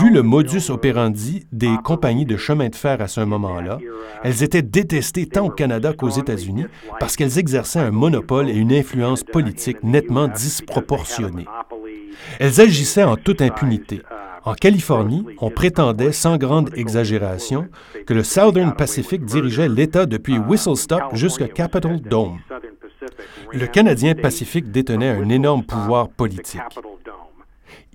[0.00, 3.78] Vu le modus operandi des compagnies de chemin de fer à ce moment-là,
[4.22, 6.66] elles étaient détestées tant au Canada qu'aux États-Unis
[7.00, 11.46] parce qu'elles exerçaient un monopole et une influence politique nettement disproportionnés.
[12.38, 14.02] Elles agissaient en toute impunité.
[14.44, 17.68] En Californie, on prétendait sans grande exagération
[18.06, 22.38] que le Southern Pacific dirigeait l'État depuis Whistle Stop jusqu'à Capitol Dome.
[23.52, 26.60] Le Canadien Pacifique détenait un énorme pouvoir politique.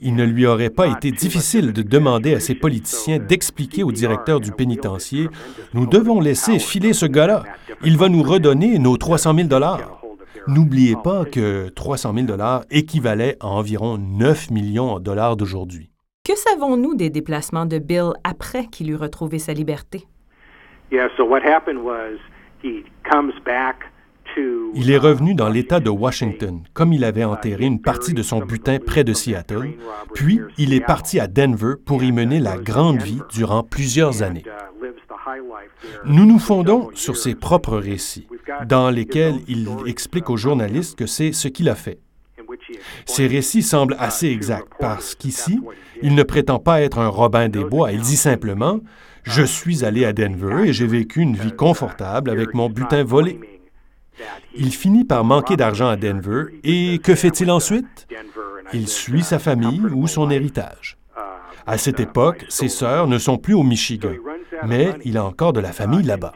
[0.01, 4.39] Il ne lui aurait pas été difficile de demander à ses politiciens d'expliquer au directeur
[4.39, 5.29] du pénitencier
[5.73, 7.43] Nous devons laisser filer ce gars-là.
[7.83, 10.01] Il va nous redonner nos 300 000 dollars.
[10.47, 15.89] N'oubliez pas que 300 000 dollars équivalait à environ 9 millions de dollars d'aujourd'hui.
[16.25, 20.05] Que savons-nous des déplacements de Bill après qu'il eut retrouvé sa liberté?
[24.75, 28.39] Il est revenu dans l'État de Washington, comme il avait enterré une partie de son
[28.39, 29.73] butin près de Seattle,
[30.13, 34.45] puis il est parti à Denver pour y mener la grande vie durant plusieurs années.
[36.05, 38.27] Nous nous fondons sur ses propres récits,
[38.67, 41.99] dans lesquels il explique aux journalistes que c'est ce qu'il a fait.
[43.05, 45.59] Ces récits semblent assez exacts parce qu'ici,
[46.01, 47.91] il ne prétend pas être un Robin des Bois.
[47.91, 48.79] Il dit simplement
[49.23, 53.39] Je suis allé à Denver et j'ai vécu une vie confortable avec mon butin volé.
[54.55, 58.07] Il finit par manquer d'argent à Denver et que fait-il ensuite?
[58.73, 60.97] Il suit sa famille ou son héritage.
[61.65, 64.13] À cette époque, ses sœurs ne sont plus au Michigan,
[64.65, 66.33] mais il a encore de la famille là-bas.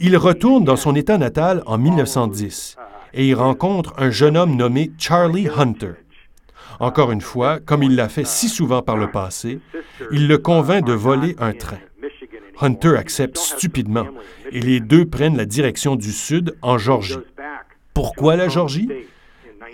[0.00, 2.76] Il retourne dans son État natal en 1910
[3.14, 5.92] et il rencontre un jeune homme nommé Charlie Hunter.
[6.80, 9.60] Encore une fois, comme il l'a fait si souvent par le passé,
[10.10, 11.78] il le convainc de voler un train.
[12.62, 14.06] Hunter accepte stupidement
[14.52, 17.18] et les deux prennent la direction du sud en Georgie.
[17.92, 18.88] Pourquoi la Georgie?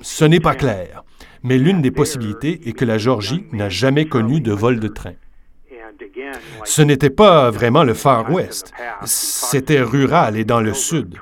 [0.02, 1.04] Ce n'est pas clair,
[1.42, 5.14] mais l'une des possibilités est que la Georgie n'a jamais connu de vol de train.
[6.64, 8.72] Ce n'était pas vraiment le Far West,
[9.04, 11.16] c'était rural et dans le sud.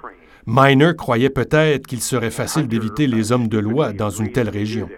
[0.47, 4.89] Miner croyait peut-être qu'il serait facile d'éviter les hommes de loi dans une telle région.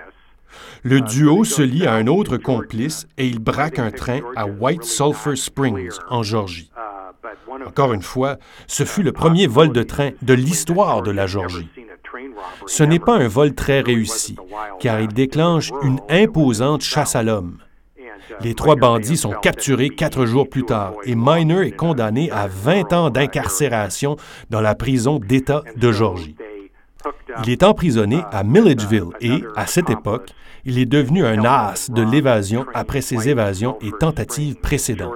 [0.82, 4.84] Le duo se lie à un autre complice et il braque un train à White
[4.84, 6.70] Sulphur Springs, en Georgie.
[7.66, 8.36] Encore une fois,
[8.66, 11.68] ce fut le premier vol de train de l'histoire de la Georgie.
[12.66, 14.36] Ce n'est pas un vol très réussi,
[14.80, 17.59] car il déclenche une imposante chasse à l'homme.
[18.40, 22.92] Les trois bandits sont capturés quatre jours plus tard et Miner est condamné à 20
[22.92, 24.16] ans d'incarcération
[24.50, 26.36] dans la prison d'État de Georgie.
[27.44, 30.30] Il est emprisonné à Milledgeville et, à cette époque,
[30.68, 35.14] il est devenu un as de l'évasion après ses évasions et tentatives précédentes.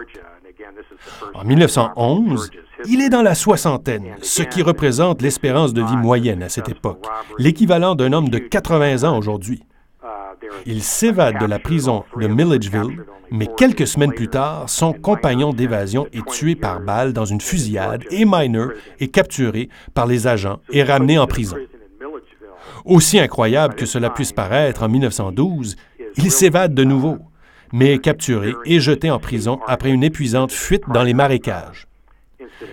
[1.35, 2.51] En 1911,
[2.89, 7.05] il est dans la soixantaine, ce qui représente l'espérance de vie moyenne à cette époque,
[7.39, 9.63] l'équivalent d'un homme de 80 ans aujourd'hui.
[10.65, 16.07] Il s'évade de la prison de Milledgeville, mais quelques semaines plus tard, son compagnon d'évasion
[16.15, 18.69] est tué par balle dans une fusillade et Miner
[19.01, 21.57] est capturé par les agents et ramené en prison.
[22.85, 25.77] Aussi incroyable que cela puisse paraître en 1912,
[26.17, 27.19] il s'évade de nouveau,
[27.73, 31.87] mais est capturé et jeté en prison après une épuisante fuite dans les marécages.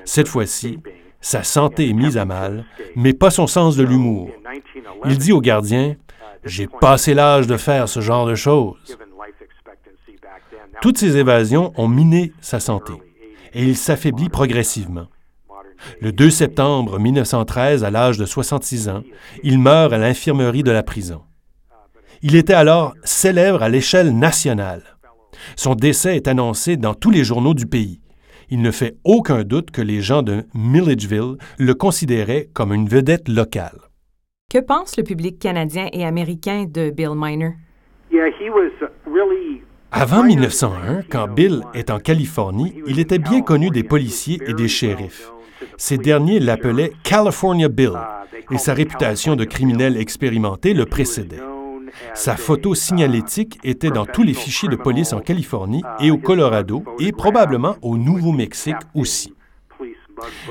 [0.05, 0.79] Cette fois-ci,
[1.21, 2.65] sa santé est mise à mal,
[2.95, 4.29] mais pas son sens de l'humour.
[5.05, 5.95] Il dit au gardien
[6.43, 8.97] J'ai passé l'âge de faire ce genre de choses.
[10.81, 12.93] Toutes ces évasions ont miné sa santé
[13.53, 15.07] et il s'affaiblit progressivement.
[16.01, 19.03] Le 2 septembre 1913, à l'âge de 66 ans,
[19.43, 21.21] il meurt à l'infirmerie de la prison.
[22.21, 24.83] Il était alors célèbre à l'échelle nationale.
[25.55, 28.01] Son décès est annoncé dans tous les journaux du pays.
[28.49, 33.29] Il ne fait aucun doute que les gens de Milledgeville le considéraient comme une vedette
[33.29, 33.77] locale.
[34.51, 37.51] Que pense le public canadien et américain de Bill Miner?
[39.91, 44.67] Avant 1901, quand Bill est en Californie, il était bien connu des policiers et des
[44.67, 45.31] shérifs.
[45.77, 47.93] Ces derniers l'appelaient California Bill
[48.51, 51.41] et sa réputation de criminel expérimenté le précédait.
[52.13, 56.83] Sa photo signalétique était dans tous les fichiers de police en Californie et au Colorado
[56.99, 59.33] et probablement au Nouveau-Mexique aussi.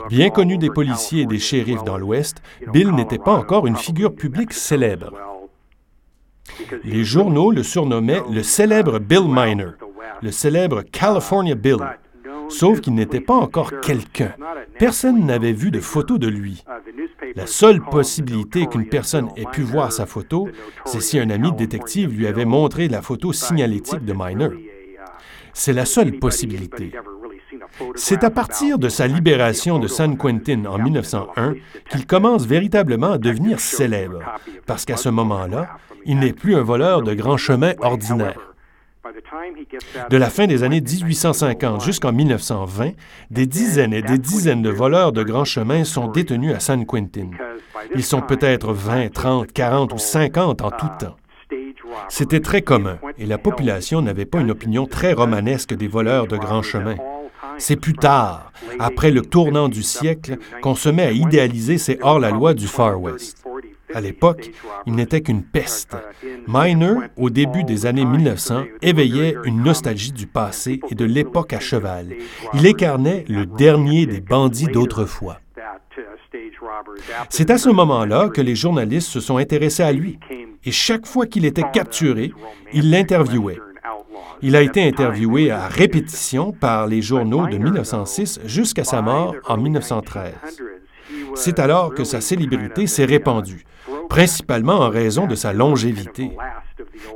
[0.08, 2.42] Bien connu des policiers et des shérifs dans l'Ouest,
[2.72, 5.12] Bill n'était pas encore une figure publique célèbre.
[6.84, 9.72] Les journaux le surnommaient le célèbre Bill Miner,
[10.22, 11.78] le célèbre California Bill,
[12.48, 14.32] sauf qu'il n'était pas encore quelqu'un.
[14.78, 16.64] Personne n'avait vu de photo de lui.
[17.36, 20.48] La seule possibilité qu'une personne ait pu voir sa photo,
[20.84, 24.48] c'est si un ami détective lui avait montré la photo signalétique de Miner.
[25.52, 26.92] C'est la seule possibilité.
[27.94, 31.54] C'est à partir de sa libération de San Quentin en 1901
[31.90, 34.20] qu'il commence véritablement à devenir célèbre,
[34.66, 38.54] parce qu'à ce moment-là, il n'est plus un voleur de grand chemin ordinaire.
[40.10, 42.92] De la fin des années 1850 jusqu'en 1920,
[43.30, 47.30] des dizaines et des dizaines de voleurs de grands chemins sont détenus à San Quentin.
[47.94, 51.16] Ils sont peut-être 20, 30, 40 ou 50 en tout temps.
[52.08, 56.36] C'était très commun et la population n'avait pas une opinion très romanesque des voleurs de
[56.36, 56.96] grands chemins.
[57.58, 62.54] C'est plus tard, après le tournant du siècle, qu'on se met à idéaliser ces hors-la-loi
[62.54, 63.44] du Far West.
[63.94, 64.50] À l'époque,
[64.86, 65.96] il n'était qu'une peste.
[66.46, 71.60] Miner, au début des années 1900, éveillait une nostalgie du passé et de l'époque à
[71.60, 72.14] cheval.
[72.54, 75.40] Il incarnait le dernier des bandits d'autrefois.
[77.30, 80.18] C'est à ce moment-là que les journalistes se sont intéressés à lui.
[80.64, 82.32] Et chaque fois qu'il était capturé,
[82.72, 83.58] ils l'interviewaient.
[84.42, 89.56] Il a été interviewé à répétition par les journaux de 1906 jusqu'à sa mort en
[89.56, 90.32] 1913.
[91.34, 93.64] C'est alors que sa célébrité s'est répandue,
[94.08, 96.32] principalement en raison de sa longévité.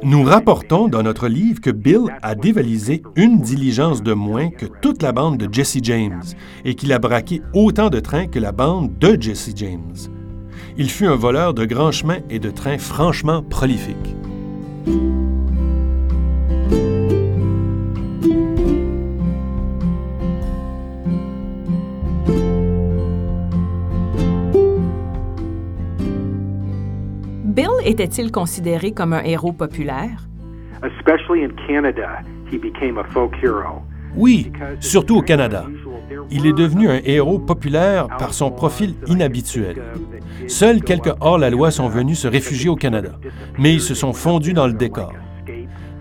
[0.02, 5.02] Nous rapportons dans notre livre que Bill a dévalisé une diligence de moins que toute
[5.02, 6.22] la bande de Jesse James
[6.64, 9.94] et qu'il a braqué autant de trains que la bande de Jesse James.
[10.76, 14.16] Il fut un voleur de grands chemins et de trains franchement prolifique.
[27.52, 30.26] Bill était-il considéré comme un héros populaire?
[34.16, 34.50] Oui,
[34.80, 35.66] surtout au Canada.
[36.30, 39.82] Il est devenu un héros populaire par son profil inhabituel.
[40.46, 43.18] Seuls quelques hors-la-loi sont venus se réfugier au Canada,
[43.58, 45.12] mais ils se sont fondus dans le décor.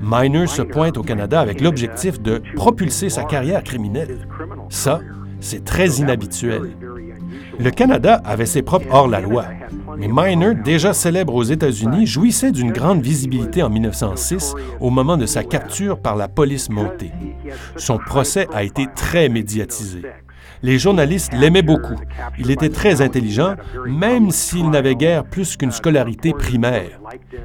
[0.01, 4.19] Miner se pointe au Canada avec l'objectif de propulser sa carrière criminelle.
[4.69, 5.01] Ça,
[5.41, 6.77] c'est très inhabituel.
[7.59, 9.45] Le Canada avait ses propres hors-la-loi,
[9.97, 15.25] mais Miner, déjà célèbre aux États-Unis, jouissait d'une grande visibilité en 1906 au moment de
[15.25, 17.11] sa capture par la police montée.
[17.77, 20.01] Son procès a été très médiatisé.
[20.63, 21.95] Les journalistes l'aimaient beaucoup.
[22.37, 23.55] Il était très intelligent,
[23.87, 26.99] même s'il n'avait guère plus qu'une scolarité primaire.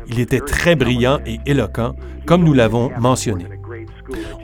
[0.06, 1.94] Il était très brillant et éloquent,
[2.26, 3.46] comme nous l'avons mentionné.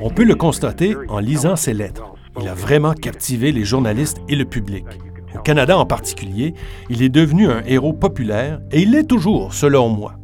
[0.01, 2.15] On peut le constater en lisant ses lettres.
[2.41, 4.87] Il a vraiment captivé les journalistes et le public.
[5.35, 6.55] Au Canada en particulier,
[6.91, 10.15] il est devenu un héros populaire et il l'est toujours, selon moi.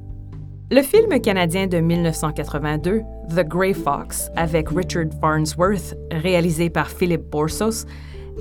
[0.70, 3.00] Le film canadien de 1982,
[3.34, 7.86] The Grey Fox, avec Richard Farnsworth, réalisé par Philip Borsos,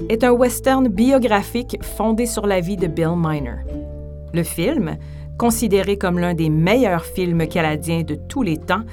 [0.10, 3.60] est un western biographique fondé sur la vie de Bill Miner.
[4.34, 4.98] Le film,
[5.38, 8.84] considéré comme l'un des meilleurs films canadiens de tous les temps,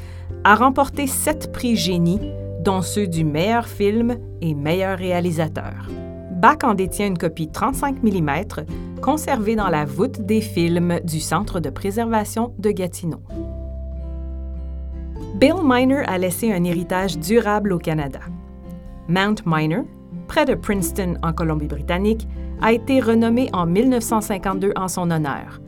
[0.44, 2.20] a remporté sept prix Génie,
[2.60, 5.88] dont ceux du meilleur film et meilleur réalisateur.
[6.44, 8.30] Bach en détient une copie 35 mm
[9.00, 13.22] conservée dans la voûte des films du Centre de préservation de Gatineau.
[15.36, 18.20] Bill Miner a laissé un héritage durable au Canada.
[19.08, 19.84] Mount Miner,
[20.28, 22.28] près de Princeton en Colombie-Britannique,
[22.60, 25.62] a été renommé en 1952 en son honneur.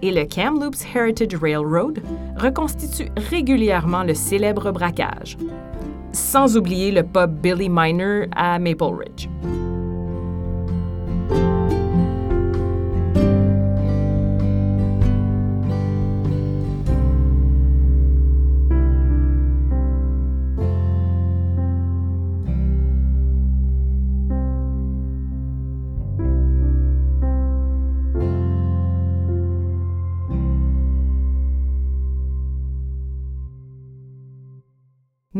[0.00, 2.02] Et le Kamloops Heritage Railroad
[2.38, 5.36] reconstitue régulièrement le célèbre braquage.
[6.12, 9.28] Sans oublier le pub Billy Miner à Maple Ridge.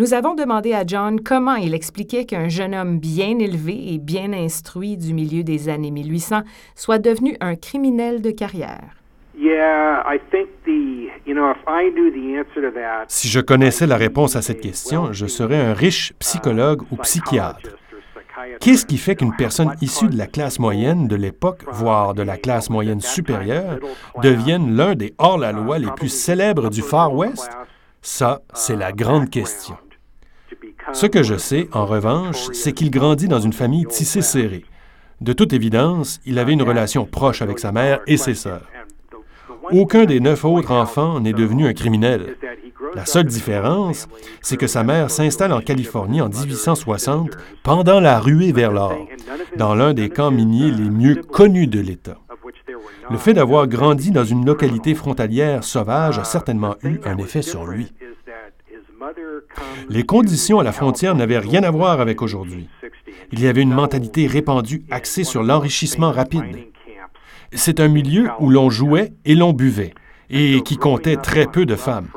[0.02, 4.32] Nous avons demandé à John comment il expliquait qu'un jeune homme bien élevé et bien
[4.32, 6.40] instruit du milieu des années 1800
[6.74, 8.96] soit devenu un criminel de carrière.
[13.06, 17.70] Si je connaissais la réponse à cette question, je serais un riche psychologue ou psychiatre.
[18.58, 22.38] Qu'est-ce qui fait qu'une personne issue de la classe moyenne de l'époque, voire de la
[22.38, 23.78] classe moyenne supérieure,
[24.20, 27.48] devienne l'un des hors-la-loi les plus célèbres du Far West?
[28.04, 29.76] Ça, c'est la grande question.
[30.92, 34.64] Ce que je sais, en revanche, c'est qu'il grandit dans une famille tissée serrée.
[35.20, 38.68] De toute évidence, il avait une relation proche avec sa mère et ses sœurs.
[39.70, 42.36] Aucun des neuf autres enfants n'est devenu un criminel.
[42.94, 44.08] La seule différence,
[44.42, 47.30] c'est que sa mère s'installe en Californie en 1860
[47.62, 48.98] pendant la ruée vers l'or,
[49.56, 52.18] dans l'un des camps miniers les mieux connus de l'État.
[53.10, 57.64] Le fait d'avoir grandi dans une localité frontalière sauvage a certainement eu un effet sur
[57.66, 57.92] lui.
[59.88, 62.68] Les conditions à la frontière n'avaient rien à voir avec aujourd'hui.
[63.32, 66.66] Il y avait une mentalité répandue axée sur l'enrichissement rapide.
[67.52, 69.94] C'est un milieu où l'on jouait et l'on buvait,
[70.30, 72.08] et qui comptait très peu de femmes.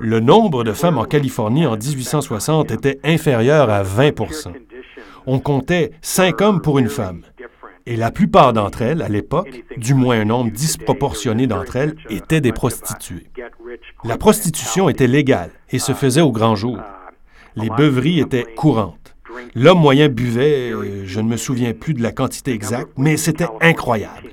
[0.00, 4.52] Le nombre de femmes en Californie en 1860 était inférieur à 20%
[5.26, 7.22] On comptait cinq hommes pour une femme.
[7.86, 12.40] Et la plupart d'entre elles, à l'époque, du moins un nombre disproportionné d'entre elles, étaient
[12.40, 13.26] des prostituées.
[14.04, 16.78] La prostitution était légale et se faisait au grand jour.
[17.56, 19.14] Les beuveries étaient courantes.
[19.54, 20.72] L'homme moyen buvait,
[21.04, 24.30] je ne me souviens plus de la quantité exacte, mais c'était incroyable.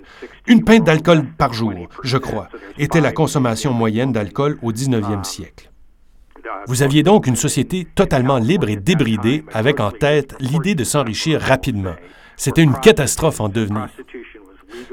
[0.48, 1.74] Une pinte d'alcool par jour,
[2.04, 5.72] je crois, était la consommation moyenne d'alcool au 19e siècle.
[6.68, 11.42] Vous aviez donc une société totalement libre et débridée avec en tête l'idée de s'enrichir
[11.42, 11.96] rapidement,
[12.38, 13.88] c'était une catastrophe en devenir.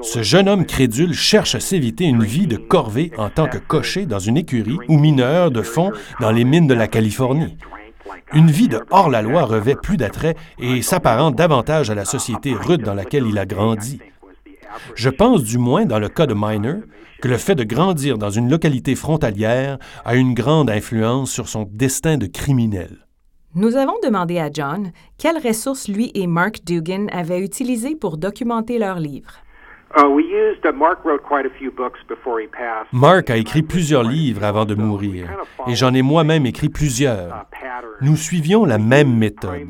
[0.03, 4.07] Ce jeune homme crédule cherche à s'éviter une vie de corvée en tant que cocher
[4.07, 7.57] dans une écurie ou mineur de fond dans les mines de la Californie.
[8.35, 12.95] Une vie de hors-la-loi revêt plus d'attrait et s'apparente davantage à la société rude dans
[12.95, 14.01] laquelle il a grandi.
[14.95, 16.81] Je pense du moins dans le cas de Miner
[17.21, 21.69] que le fait de grandir dans une localité frontalière a une grande influence sur son
[21.71, 23.07] destin de criminel.
[23.55, 28.79] Nous avons demandé à John quelles ressources lui et Mark Dugan avaient utilisées pour documenter
[28.79, 29.35] leurs livres.
[29.95, 30.09] Uh,
[32.93, 35.29] Mark a écrit plusieurs livres avant de mourir,
[35.67, 37.47] et j'en ai moi-même écrit plusieurs.
[38.01, 39.69] Nous suivions la même méthode.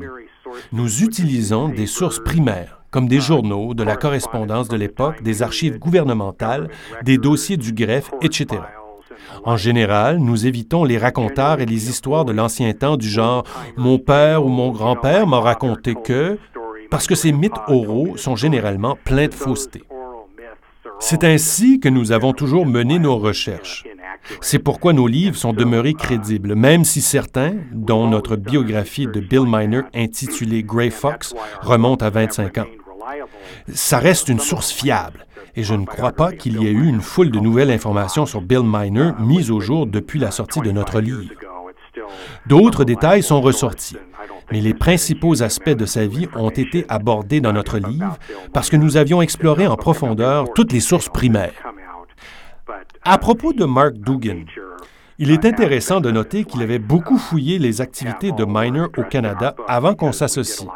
[0.71, 5.77] Nous utilisons des sources primaires, comme des journaux, de la correspondance de l'époque, des archives
[5.77, 6.69] gouvernementales,
[7.03, 8.61] des dossiers du greffe, etc.
[9.43, 13.43] En général, nous évitons les racontars et les histoires de l'ancien temps du genre
[13.77, 16.37] Mon père ou mon grand-père m'a raconté que,
[16.89, 19.83] parce que ces mythes oraux sont généralement pleins de fausseté.
[21.05, 23.83] C'est ainsi que nous avons toujours mené nos recherches.
[24.39, 29.43] C'est pourquoi nos livres sont demeurés crédibles, même si certains, dont notre biographie de Bill
[29.45, 32.67] Miner intitulée Grey Fox, remonte à 25 ans.
[33.73, 35.25] Ça reste une source fiable,
[35.57, 38.39] et je ne crois pas qu'il y ait eu une foule de nouvelles informations sur
[38.39, 41.33] Bill Miner mises au jour depuis la sortie de notre livre.
[42.47, 43.97] D'autres détails sont ressortis,
[44.51, 48.17] mais les principaux aspects de sa vie ont été abordés dans notre livre
[48.53, 51.53] parce que nous avions exploré en profondeur toutes les sources primaires.
[53.03, 54.45] À propos de Mark Dugan,
[55.19, 59.55] il est intéressant de noter qu'il avait beaucoup fouillé les activités de Miner au Canada
[59.67, 60.67] avant qu'on s'associe.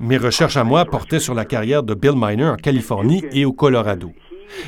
[0.00, 3.52] Mes recherches à moi portaient sur la carrière de Bill Miner en Californie et au
[3.52, 4.12] Colorado.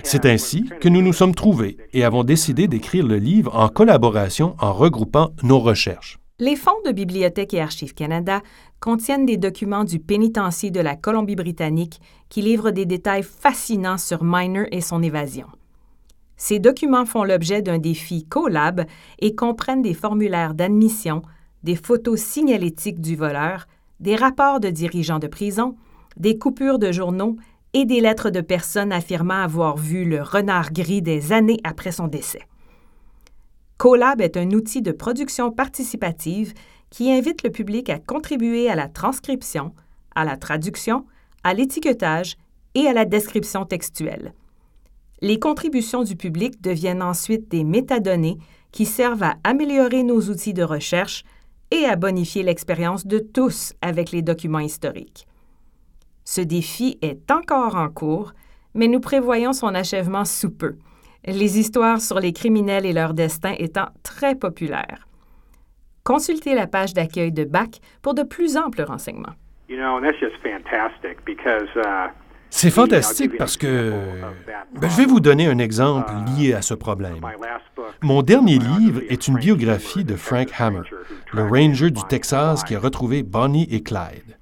[0.02, 4.56] C'est ainsi que nous nous sommes trouvés et avons décidé d'écrire le livre en collaboration
[4.58, 6.18] en regroupant nos recherches.
[6.40, 8.42] Les fonds de Bibliothèque et Archives Canada
[8.80, 14.66] contiennent des documents du pénitencier de la Colombie-Britannique qui livrent des détails fascinants sur Miner
[14.72, 15.46] et son évasion.
[16.36, 18.84] Ces documents font l'objet d'un défi collab
[19.20, 21.22] et comprennent des formulaires d'admission,
[21.62, 23.68] des photos signalétiques du voleur,
[24.00, 25.76] des rapports de dirigeants de prison,
[26.16, 27.36] des coupures de journaux
[27.74, 32.08] et des lettres de personnes affirmant avoir vu le renard gris des années après son
[32.08, 32.42] décès.
[33.76, 36.54] Colab est un outil de production participative
[36.90, 39.74] qui invite le public à contribuer à la transcription,
[40.14, 41.06] à la traduction,
[41.42, 42.36] à l'étiquetage
[42.74, 44.32] et à la description textuelle.
[45.20, 48.38] Les contributions du public deviennent ensuite des métadonnées
[48.72, 51.24] qui servent à améliorer nos outils de recherche
[51.70, 55.26] et à bonifier l'expérience de tous avec les documents historiques.
[56.24, 58.32] Ce défi est encore en cours,
[58.74, 60.76] mais nous prévoyons son achèvement sous peu,
[61.26, 65.08] les histoires sur les criminels et leur destin étant très populaires.
[66.04, 69.34] Consultez la page d'accueil de BAC pour de plus amples renseignements.
[72.50, 73.92] C'est fantastique parce que...
[74.74, 77.20] Ben, je vais vous donner un exemple lié à ce problème.
[78.02, 80.82] Mon dernier livre est une biographie de Frank Hammer,
[81.32, 84.36] le ranger du Texas qui a retrouvé Bonnie et Clyde.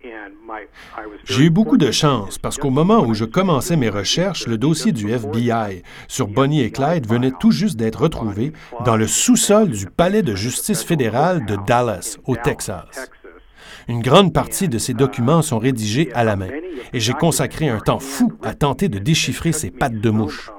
[1.24, 4.92] J'ai eu beaucoup de chance parce qu'au moment où je commençais mes recherches, le dossier
[4.92, 8.52] du FBI sur Bonnie et Clyde venait tout juste d'être retrouvé
[8.84, 13.10] dans le sous-sol du palais de justice fédéral de Dallas, au Texas.
[13.88, 16.48] Une grande partie de ces documents sont rédigés à la main,
[16.92, 20.50] et j'ai consacré un temps fou à tenter de déchiffrer ces pattes de mouche.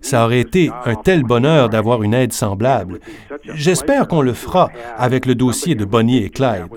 [0.00, 3.00] Ça aurait été un tel bonheur d'avoir une aide semblable.
[3.54, 6.68] J'espère qu'on le fera avec le dossier de Bonnie et Clyde.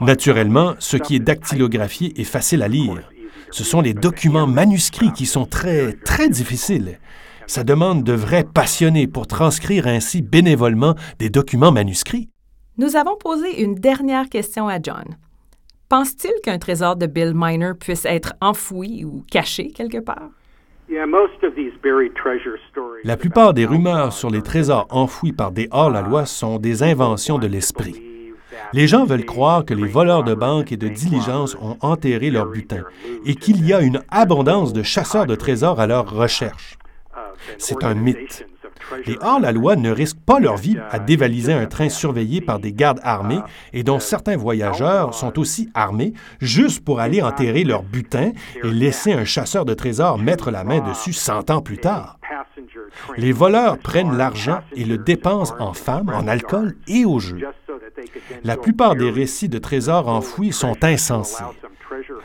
[0.00, 3.10] Naturellement, ce qui est dactylographié est facile à lire.
[3.50, 6.98] Ce sont les documents manuscrits qui sont très, très difficiles.
[7.46, 12.28] Ça demande de vrais passionnés pour transcrire ainsi bénévolement des documents manuscrits.
[12.78, 15.04] Nous avons posé une dernière question à John.
[15.88, 20.30] Pense-t-il qu'un trésor de Bill Miner puisse être enfoui ou caché quelque part?
[23.04, 27.46] La plupart des rumeurs sur les trésors enfouis par des hors-la-loi sont des inventions de
[27.46, 28.15] l'esprit.
[28.72, 32.46] Les gens veulent croire que les voleurs de banques et de diligences ont enterré leur
[32.46, 32.84] butin
[33.24, 36.78] et qu'il y a une abondance de chasseurs de trésors à leur recherche.
[37.58, 38.46] C'est un mythe.
[39.06, 43.00] Les hors-la-loi ne risquent pas leur vie à dévaliser un train surveillé par des gardes
[43.02, 43.40] armés
[43.72, 48.32] et dont certains voyageurs sont aussi armés juste pour aller enterrer leur butin
[48.62, 52.18] et laisser un chasseur de trésors mettre la main dessus cent ans plus tard.
[53.16, 57.40] Les voleurs prennent l'argent et le dépensent en femmes, en alcool et au jeu.
[58.44, 61.44] La plupart des récits de trésors enfouis sont insensés.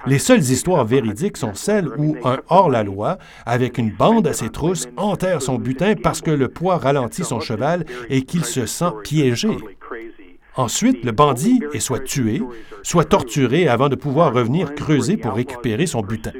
[0.06, 4.88] Les seules histoires véridiques sont celles où un hors-la-loi, avec une bande à ses trousses,
[4.98, 9.50] enterre son butin parce que le poids ralentit son cheval et qu'il se sent piégé.
[10.56, 12.42] Ensuite, le bandit est soit tué,
[12.84, 16.32] soit torturé avant de pouvoir revenir creuser pour récupérer son butin.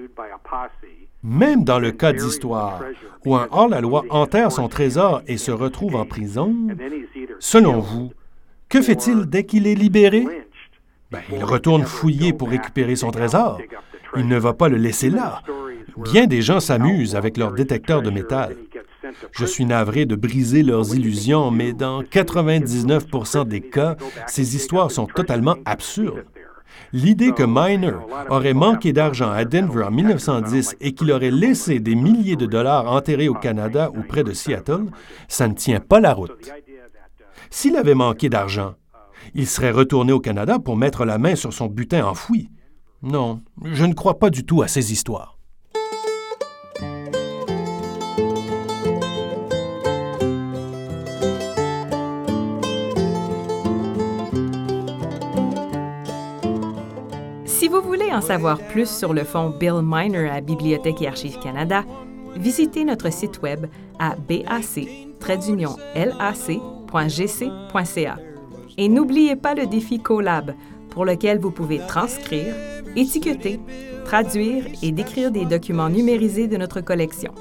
[1.24, 2.82] Même dans le cas d'histoire
[3.26, 6.56] où un hors-la-loi enterre son trésor et se retrouve en prison,
[7.40, 8.12] selon vous,
[8.72, 10.26] que fait-il dès qu'il est libéré?
[11.12, 13.60] Ben, il retourne fouiller pour récupérer son trésor.
[14.16, 15.42] Il ne va pas le laisser là.
[15.98, 18.56] Bien des gens s'amusent avec leurs détecteurs de métal.
[19.34, 25.06] Je suis navré de briser leurs illusions, mais dans 99% des cas, ces histoires sont
[25.06, 26.24] totalement absurdes.
[26.94, 27.96] L'idée que Miner
[28.30, 32.92] aurait manqué d'argent à Denver en 1910 et qu'il aurait laissé des milliers de dollars
[32.92, 34.86] enterrés au Canada ou près de Seattle,
[35.28, 36.52] ça ne tient pas la route.
[37.54, 38.76] S'il avait manqué d'argent,
[39.36, 42.50] il serait retourné au Canada pour mettre la main sur son butin enfoui.
[43.04, 45.38] Non, je ne crois pas du tout à ces histoires.
[57.46, 61.40] Si vous voulez en savoir plus sur le fonds Bill Miner à Bibliothèque et Archives
[61.40, 61.84] Canada,
[62.38, 63.68] visitez notre site web
[64.00, 64.16] à
[66.92, 68.18] bac-lac.gc.ca.
[68.78, 70.54] Et n'oubliez pas le défi CoLab,
[70.90, 72.54] pour lequel vous pouvez transcrire,
[72.96, 73.60] étiqueter,
[74.06, 77.34] traduire et décrire des documents numérisés de notre collection.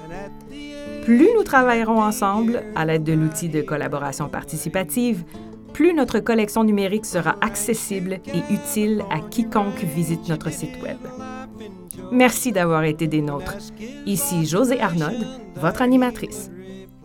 [1.05, 5.25] Plus nous travaillerons ensemble à l'aide de l'outil de collaboration participative,
[5.73, 10.99] plus notre collection numérique sera accessible et utile à quiconque visite notre site Web.
[12.13, 13.57] Merci d'avoir été des nôtres.
[14.05, 15.27] Ici José Arnold,
[15.57, 16.51] votre animatrice.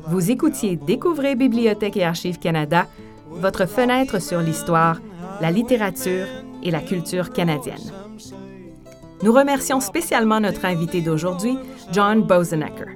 [0.07, 2.87] Vous écoutiez Découvrez Bibliothèque et Archives Canada,
[3.29, 5.01] votre fenêtre sur l'histoire,
[5.41, 6.27] la littérature
[6.61, 7.91] et la culture canadienne.
[9.23, 11.57] Nous remercions spécialement notre invité d'aujourd'hui,
[11.91, 12.89] John Bosenecker.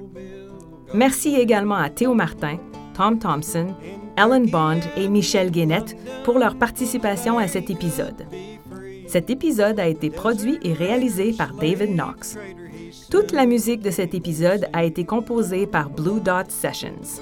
[0.94, 2.58] Merci également à Théo Martin,
[2.96, 3.74] Tom Thompson,
[4.16, 8.26] Ellen Bond et Michel Guénette pour leur participation à cet épisode.
[9.08, 12.36] Cet épisode a été produit et réalisé par David Knox.
[13.10, 17.20] Toute la musique de cet épisode a été composée par Blue Dot Sessions.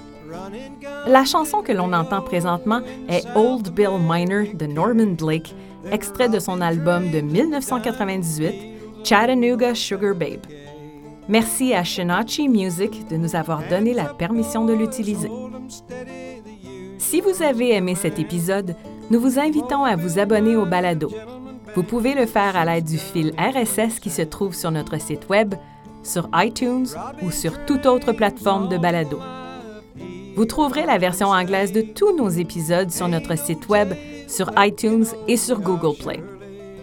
[1.06, 5.54] La chanson que l'on entend présentement est Old Bill Miner de Norman Blake,
[5.90, 8.54] extrait de son album de 1998,
[9.02, 10.46] Chattanooga Sugar Babe.
[11.26, 15.30] Merci à Shinachi Music de nous avoir donné la permission de l'utiliser.
[16.98, 18.76] Si vous avez aimé cet épisode,
[19.10, 21.10] nous vous invitons à vous abonner au balado.
[21.74, 25.28] Vous pouvez le faire à l'aide du fil RSS qui se trouve sur notre site
[25.30, 25.54] Web,
[26.02, 26.86] sur iTunes
[27.22, 29.18] ou sur toute autre plateforme de balado.
[30.36, 33.94] Vous trouverez la version anglaise de tous nos épisodes sur notre site Web,
[34.28, 36.22] sur iTunes et sur Google Play.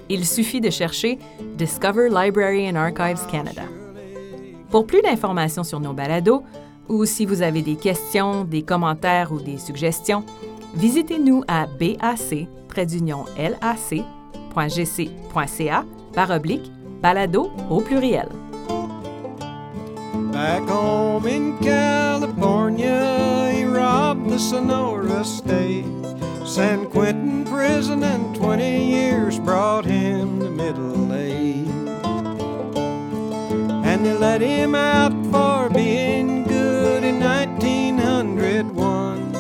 [0.10, 1.18] Il suffit de chercher
[1.58, 3.64] Discover Library and Archives Canada.
[4.70, 6.44] Pour plus d'informations sur nos balados,
[6.90, 10.24] ou si vous avez des questions, des commentaires ou des suggestions,
[10.76, 12.36] visitez-nous à bac.gc.ca
[16.14, 18.28] par oblique balado au pluriel.
[20.36, 25.86] Back home in California, he robbed the Sonora State.
[26.46, 31.70] San Quentin prison and 20 years brought him to middle age.
[33.86, 39.32] And they let him out for being good in 1901.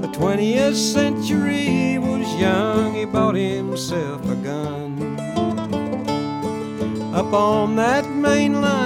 [0.00, 5.18] The 20th century was young, he bought himself a gun.
[7.12, 7.99] Up on that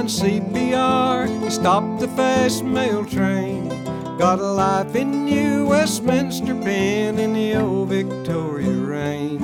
[0.04, 3.68] mainline CBR, he stopped the fast mail train.
[4.18, 9.38] Got a life in New Westminster pen in the old Victoria rain.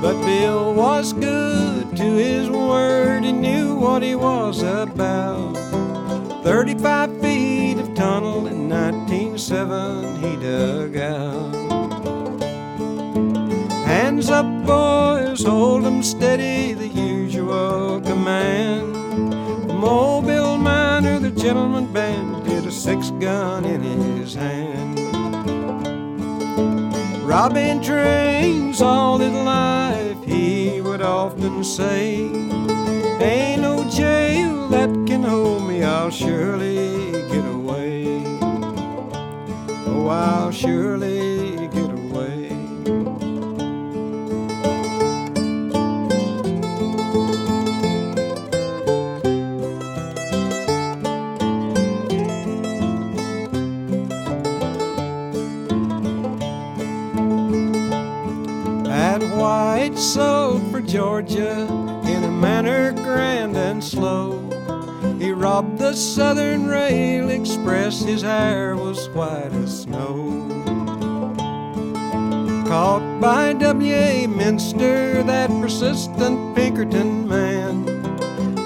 [0.00, 5.56] But Bill was good to his word, he knew what he was about.
[6.42, 11.54] 35 feet of tunnel in 1907 he dug out.
[13.86, 16.74] Hands up, boys, hold 'em steady,
[17.72, 18.94] the usual command.
[19.68, 24.98] The mobile miner, the gentleman bandit, a six gun in his hand.
[27.24, 32.26] Robbing trains all his life, he would often say,
[33.20, 38.24] Ain't no jail that can hold me, I'll surely get away.
[39.86, 41.31] Oh, I'll surely
[60.92, 61.62] Georgia
[62.04, 64.38] in a manner grand and slow.
[65.18, 70.46] He robbed the Southern Rail Express, his hair was white as snow.
[72.68, 74.26] Caught by W.A.
[74.26, 77.86] Minster, that persistent Pinkerton man.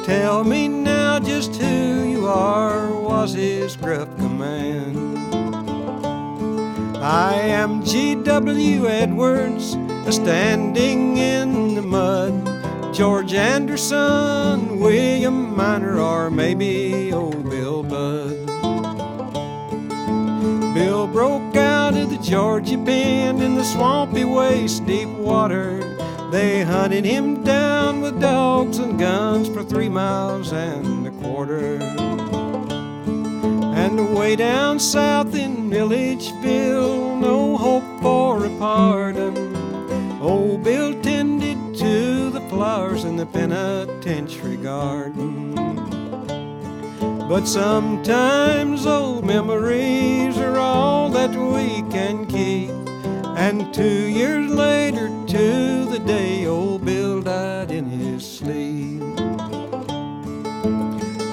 [0.03, 5.17] Tell me now just who you are, was his gruff command.
[6.97, 8.89] I am G.W.
[8.89, 9.77] Edwards,
[10.11, 11.46] standing in
[11.97, 12.95] mud.
[12.95, 18.47] George Anderson, William Miner, or maybe old Bill Budd.
[20.75, 25.81] Bill broke out of the Georgia pen in the swampy waist deep water.
[26.31, 31.79] They hunted him down with dogs and guns for three miles and a quarter.
[33.83, 39.57] And away down south in Milledgeville, no hope for a pardon.
[40.21, 40.96] Old Bill
[43.17, 45.55] the penitentiary garden.
[47.29, 52.71] But sometimes old memories are all that we can keep.
[53.37, 59.03] And two years later, to the day old Bill died in his sleep.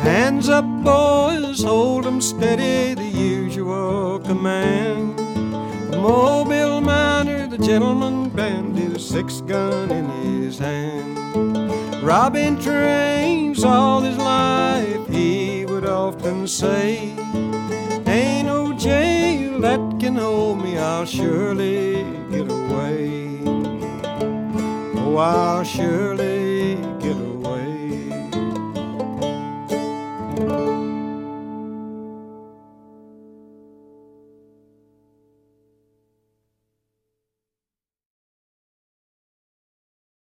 [0.01, 5.17] Hands up, boys, hold 'em steady, the usual command.
[5.91, 11.52] The mobile miner, the gentleman bandit, a six gun in his hand.
[12.03, 17.13] Robbing trains all his life, he would often say,
[18.05, 23.39] Ain't no jail that can hold me, I'll surely get away.
[24.97, 26.42] Oh, I'll surely